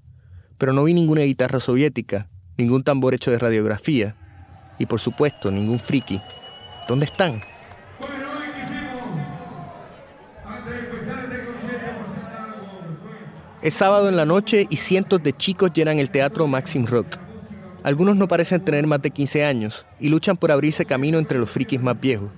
pero 0.58 0.74
no 0.74 0.86
vi 0.86 0.94
ninguna 0.94 1.22
guitarra 1.22 1.60
soviética, 1.60 2.30
ningún 2.58 2.84
tambor 2.84 3.14
hecho 3.14 3.32
de 3.32 3.40
radiografía, 3.40 4.16
y 4.80 4.86
por 4.86 5.00
supuesto 5.00 5.52
ningún 5.52 5.80
friki. 5.80 6.22
¿Dónde 6.88 7.06
están? 7.06 7.42
Es 13.64 13.76
sábado 13.76 14.10
en 14.10 14.18
la 14.18 14.26
noche 14.26 14.68
y 14.70 14.76
cientos 14.76 15.24
de 15.24 15.32
chicos 15.32 15.72
llenan 15.72 15.98
el 15.98 16.10
teatro 16.10 16.48
Maxim 16.48 16.86
Rock. 16.86 17.16
Algunos 17.82 18.18
no 18.18 18.28
parecen 18.28 18.60
tener 18.60 18.86
más 18.88 19.02
de 19.02 19.10
15 19.10 19.46
años 19.46 19.86
y 20.02 20.10
luchan 20.10 20.36
por 20.36 20.52
abrirse 20.52 20.84
camino 20.84 21.18
entre 21.18 21.40
los 21.40 21.50
frikis 21.50 21.82
más 21.82 21.98
viejos, 21.98 22.30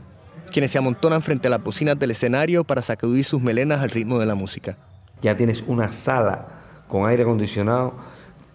quienes 0.51 0.69
se 0.71 0.77
amontonan 0.77 1.23
frente 1.23 1.47
a 1.47 1.49
las 1.49 1.63
bocinas 1.63 1.97
del 1.97 2.11
escenario 2.11 2.63
para 2.63 2.83
sacudir 2.83 3.23
sus 3.23 3.41
melenas 3.41 3.81
al 3.81 3.89
ritmo 3.89 4.19
de 4.19 4.27
la 4.27 4.35
música. 4.35 4.77
Ya 5.23 5.35
tienes 5.35 5.63
una 5.65 5.91
sala 5.91 6.45
con 6.87 7.09
aire 7.09 7.23
acondicionado, 7.23 7.95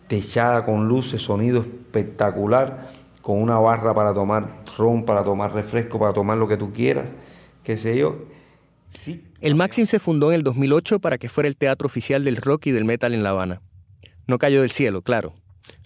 techada 0.06 0.64
con 0.64 0.86
luces, 0.86 1.20
sonido 1.20 1.62
espectacular, 1.62 2.92
con 3.20 3.42
una 3.42 3.58
barra 3.58 3.92
para 3.94 4.14
tomar 4.14 4.62
ron, 4.78 5.04
para 5.04 5.24
tomar 5.24 5.52
refresco, 5.52 5.98
para 5.98 6.12
tomar 6.12 6.38
lo 6.38 6.46
que 6.46 6.56
tú 6.56 6.72
quieras, 6.72 7.10
qué 7.64 7.76
sé 7.76 7.96
yo. 7.96 8.26
El 9.40 9.54
Maxim 9.54 9.86
se 9.86 9.98
fundó 9.98 10.32
en 10.32 10.36
el 10.36 10.42
2008 10.42 10.98
para 10.98 11.16
que 11.16 11.30
fuera 11.30 11.48
el 11.48 11.56
teatro 11.56 11.86
oficial 11.86 12.24
del 12.24 12.36
rock 12.36 12.66
y 12.66 12.72
del 12.72 12.84
metal 12.84 13.14
en 13.14 13.22
La 13.22 13.30
Habana. 13.30 13.62
No 14.26 14.36
cayó 14.36 14.60
del 14.60 14.70
cielo, 14.70 15.00
claro. 15.00 15.32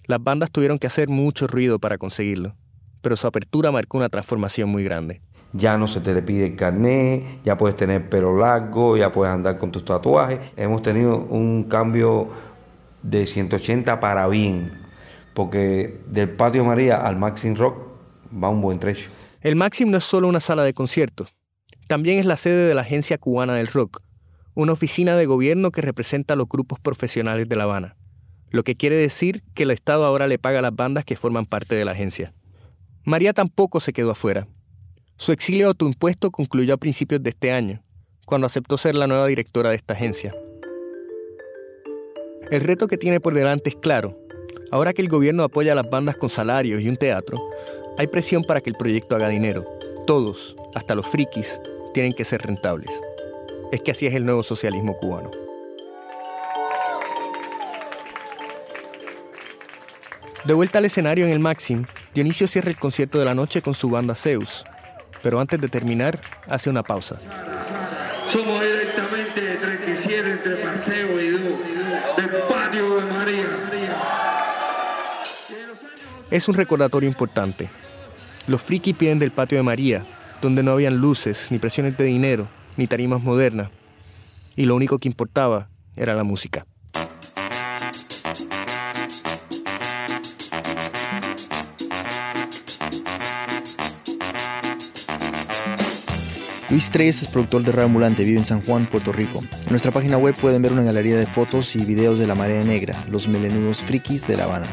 Las 0.07 0.21
bandas 0.21 0.51
tuvieron 0.51 0.77
que 0.77 0.87
hacer 0.87 1.07
mucho 1.07 1.47
ruido 1.47 1.79
para 1.79 1.97
conseguirlo, 1.97 2.53
pero 3.01 3.15
su 3.15 3.27
apertura 3.27 3.71
marcó 3.71 3.97
una 3.97 4.09
transformación 4.09 4.67
muy 4.67 4.83
grande. 4.83 5.21
Ya 5.53 5.77
no 5.77 5.87
se 5.87 6.01
te 6.01 6.13
le 6.13 6.21
pide 6.21 6.47
el 6.47 6.57
carnet, 6.57 7.23
ya 7.45 7.57
puedes 7.57 7.77
tener 7.77 8.09
pelo 8.09 8.37
largo, 8.37 8.97
ya 8.97 9.13
puedes 9.13 9.33
andar 9.33 9.57
con 9.57 9.71
tus 9.71 9.85
tatuajes. 9.85 10.39
Hemos 10.57 10.81
tenido 10.81 11.15
un 11.17 11.63
cambio 11.69 12.27
de 13.03 13.25
180 13.25 14.01
para 14.01 14.27
bien, 14.27 14.73
porque 15.33 16.01
del 16.07 16.29
Patio 16.29 16.65
María 16.65 16.97
al 16.97 17.15
Maxim 17.15 17.55
Rock 17.55 17.77
va 18.43 18.49
un 18.49 18.59
buen 18.59 18.79
trecho. 18.79 19.09
El 19.39 19.55
Maxim 19.55 19.89
no 19.89 19.97
es 19.97 20.03
solo 20.03 20.27
una 20.27 20.41
sala 20.41 20.63
de 20.63 20.73
conciertos, 20.73 21.34
también 21.87 22.19
es 22.19 22.25
la 22.25 22.37
sede 22.37 22.67
de 22.67 22.73
la 22.73 22.81
Agencia 22.81 23.17
Cubana 23.17 23.55
del 23.55 23.67
Rock, 23.67 24.01
una 24.55 24.71
oficina 24.71 25.15
de 25.15 25.25
gobierno 25.25 25.71
que 25.71 25.81
representa 25.81 26.33
a 26.33 26.37
los 26.37 26.47
grupos 26.47 26.79
profesionales 26.79 27.47
de 27.47 27.55
La 27.55 27.65
Habana, 27.65 27.95
lo 28.49 28.63
que 28.63 28.75
quiere 28.75 28.95
decir 28.95 29.43
que 29.53 29.63
el 29.63 29.71
Estado 29.71 30.05
ahora 30.05 30.27
le 30.27 30.39
paga 30.39 30.59
a 30.59 30.61
las 30.61 30.75
bandas 30.75 31.05
que 31.05 31.15
forman 31.15 31.45
parte 31.45 31.75
de 31.75 31.85
la 31.85 31.91
agencia. 31.91 32.33
María 33.03 33.33
tampoco 33.33 33.79
se 33.79 33.93
quedó 33.93 34.11
afuera. 34.11 34.47
Su 35.17 35.31
exilio 35.31 35.67
autoimpuesto 35.67 36.31
concluyó 36.31 36.73
a 36.73 36.77
principios 36.77 37.21
de 37.21 37.29
este 37.29 37.51
año, 37.51 37.83
cuando 38.25 38.47
aceptó 38.47 38.77
ser 38.77 38.95
la 38.95 39.07
nueva 39.07 39.27
directora 39.27 39.69
de 39.69 39.75
esta 39.75 39.93
agencia. 39.93 40.33
El 42.49 42.61
reto 42.61 42.87
que 42.87 42.97
tiene 42.97 43.19
por 43.19 43.33
delante 43.33 43.69
es 43.69 43.75
claro. 43.75 44.17
Ahora 44.71 44.93
que 44.93 45.01
el 45.01 45.09
gobierno 45.09 45.43
apoya 45.43 45.73
a 45.73 45.75
las 45.75 45.89
bandas 45.89 46.15
con 46.15 46.29
salarios 46.29 46.81
y 46.81 46.89
un 46.89 46.97
teatro, 46.97 47.39
hay 47.97 48.07
presión 48.07 48.43
para 48.43 48.61
que 48.61 48.71
el 48.71 48.75
proyecto 48.75 49.15
haga 49.15 49.29
dinero. 49.29 49.65
Todos, 50.07 50.55
hasta 50.73 50.95
los 50.95 51.07
frikis, 51.07 51.59
tienen 51.95 52.11
que 52.11 52.25
ser 52.25 52.41
rentables. 52.41 52.91
Es 53.71 53.79
que 53.79 53.91
así 53.91 54.05
es 54.05 54.13
el 54.13 54.25
nuevo 54.25 54.43
socialismo 54.43 54.97
cubano. 54.97 55.31
De 60.43 60.53
vuelta 60.53 60.79
al 60.79 60.85
escenario 60.85 61.25
en 61.25 61.31
el 61.31 61.39
Maxim, 61.39 61.85
Dionisio 62.13 62.47
cierra 62.47 62.69
el 62.69 62.77
concierto 62.77 63.17
de 63.17 63.23
la 63.23 63.33
noche 63.33 63.61
con 63.61 63.73
su 63.73 63.89
banda 63.89 64.13
Zeus, 64.13 64.65
pero 65.23 65.39
antes 65.39 65.59
de 65.61 65.69
terminar, 65.69 66.19
hace 66.49 66.69
una 66.69 66.83
pausa. 66.83 67.17
Somos 68.27 68.61
directamente 68.61 69.39
de 69.39 69.55
37 69.55 70.31
entre 70.31 70.55
Paseo 70.57 71.21
y 71.21 71.29
Du, 71.29 71.37
del 72.17 72.29
patio 72.49 72.95
de 72.97 73.05
María. 73.05 73.49
Es 76.29 76.49
un 76.49 76.55
recordatorio 76.55 77.07
importante. 77.07 77.69
Los 78.47 78.61
frikis 78.61 78.97
piden 78.97 79.17
del 79.17 79.31
patio 79.31 79.57
de 79.57 79.63
María, 79.63 80.05
donde 80.45 80.61
no 80.61 80.73
habían 80.73 80.97
luces, 80.97 81.47
ni 81.49 81.57
presiones 81.57 81.97
de 81.97 82.03
dinero, 82.03 82.47
ni 82.77 82.85
tarimas 82.85 83.23
modernas, 83.23 83.71
y 84.55 84.65
lo 84.65 84.75
único 84.75 84.99
que 84.99 85.07
importaba 85.07 85.69
era 85.95 86.13
la 86.13 86.23
música. 86.23 86.67
Luis 96.69 96.91
Treyes 96.91 97.23
es 97.23 97.27
productor 97.27 97.63
de 97.63 97.71
Radio 97.71 97.87
Ambulante, 97.87 98.23
vive 98.23 98.37
en 98.37 98.45
San 98.45 98.61
Juan, 98.61 98.85
Puerto 98.85 99.11
Rico. 99.11 99.39
En 99.39 99.69
nuestra 99.71 99.91
página 99.91 100.17
web 100.17 100.35
pueden 100.35 100.61
ver 100.61 100.73
una 100.73 100.83
galería 100.83 101.17
de 101.17 101.25
fotos 101.25 101.75
y 101.75 101.85
videos 101.85 102.19
de 102.19 102.27
la 102.27 102.35
marea 102.35 102.63
negra, 102.63 102.95
los 103.09 103.27
melenudos 103.27 103.81
frikis 103.81 104.27
de 104.27 104.37
La 104.37 104.43
Habana. 104.43 104.67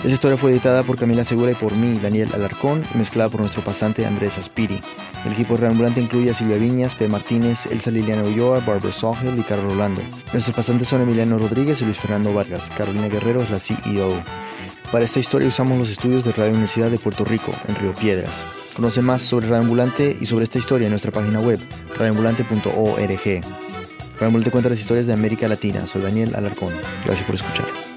Esta 0.00 0.14
historia 0.14 0.38
fue 0.38 0.52
editada 0.52 0.82
por 0.82 0.96
Camila 0.96 1.24
Segura 1.24 1.52
y 1.52 1.54
por 1.54 1.74
mí, 1.74 1.98
Daniel 1.98 2.30
Alarcón, 2.32 2.82
y 2.94 2.96
mezclada 2.96 3.28
por 3.28 3.42
nuestro 3.42 3.62
pasante 3.62 4.06
Andrés 4.06 4.38
Aspiri. 4.38 4.80
El 5.26 5.32
equipo 5.32 5.58
Reambulante 5.58 6.00
incluye 6.00 6.30
a 6.30 6.34
Silvia 6.34 6.56
Viñas, 6.56 6.94
P. 6.94 7.06
Martínez, 7.06 7.66
Elsa 7.66 7.90
Liliana 7.90 8.22
Ulloa, 8.22 8.60
Barbara 8.60 8.94
Sawhill 8.94 9.38
y 9.38 9.42
Carlos 9.42 9.74
Rolando. 9.74 10.00
Nuestros 10.32 10.56
pasantes 10.56 10.88
son 10.88 11.02
Emiliano 11.02 11.36
Rodríguez 11.36 11.82
y 11.82 11.84
Luis 11.84 11.98
Fernando 11.98 12.32
Vargas. 12.32 12.70
Carolina 12.74 13.08
Guerrero 13.08 13.42
es 13.42 13.50
la 13.50 13.58
CEO. 13.58 14.10
Para 14.90 15.04
esta 15.04 15.20
historia 15.20 15.48
usamos 15.48 15.78
los 15.78 15.90
estudios 15.90 16.24
de 16.24 16.32
Radio 16.32 16.52
Universidad 16.52 16.90
de 16.90 16.98
Puerto 16.98 17.26
Rico, 17.26 17.52
en 17.68 17.74
Río 17.76 17.92
Piedras. 17.92 18.32
Conoce 18.74 19.02
más 19.02 19.20
sobre 19.20 19.48
Radio 19.48 19.64
Ambulante 19.64 20.16
y 20.18 20.24
sobre 20.24 20.44
esta 20.44 20.58
historia 20.58 20.86
en 20.86 20.92
nuestra 20.92 21.12
página 21.12 21.40
web, 21.40 21.60
radioambulante.org. 21.98 23.44
Radio 24.18 24.50
cuenta 24.50 24.70
las 24.70 24.80
historias 24.80 25.06
de 25.06 25.12
América 25.12 25.46
Latina. 25.46 25.86
Soy 25.86 26.00
Daniel 26.00 26.34
Alarcón. 26.34 26.72
Gracias 27.04 27.26
por 27.26 27.34
escuchar. 27.34 27.89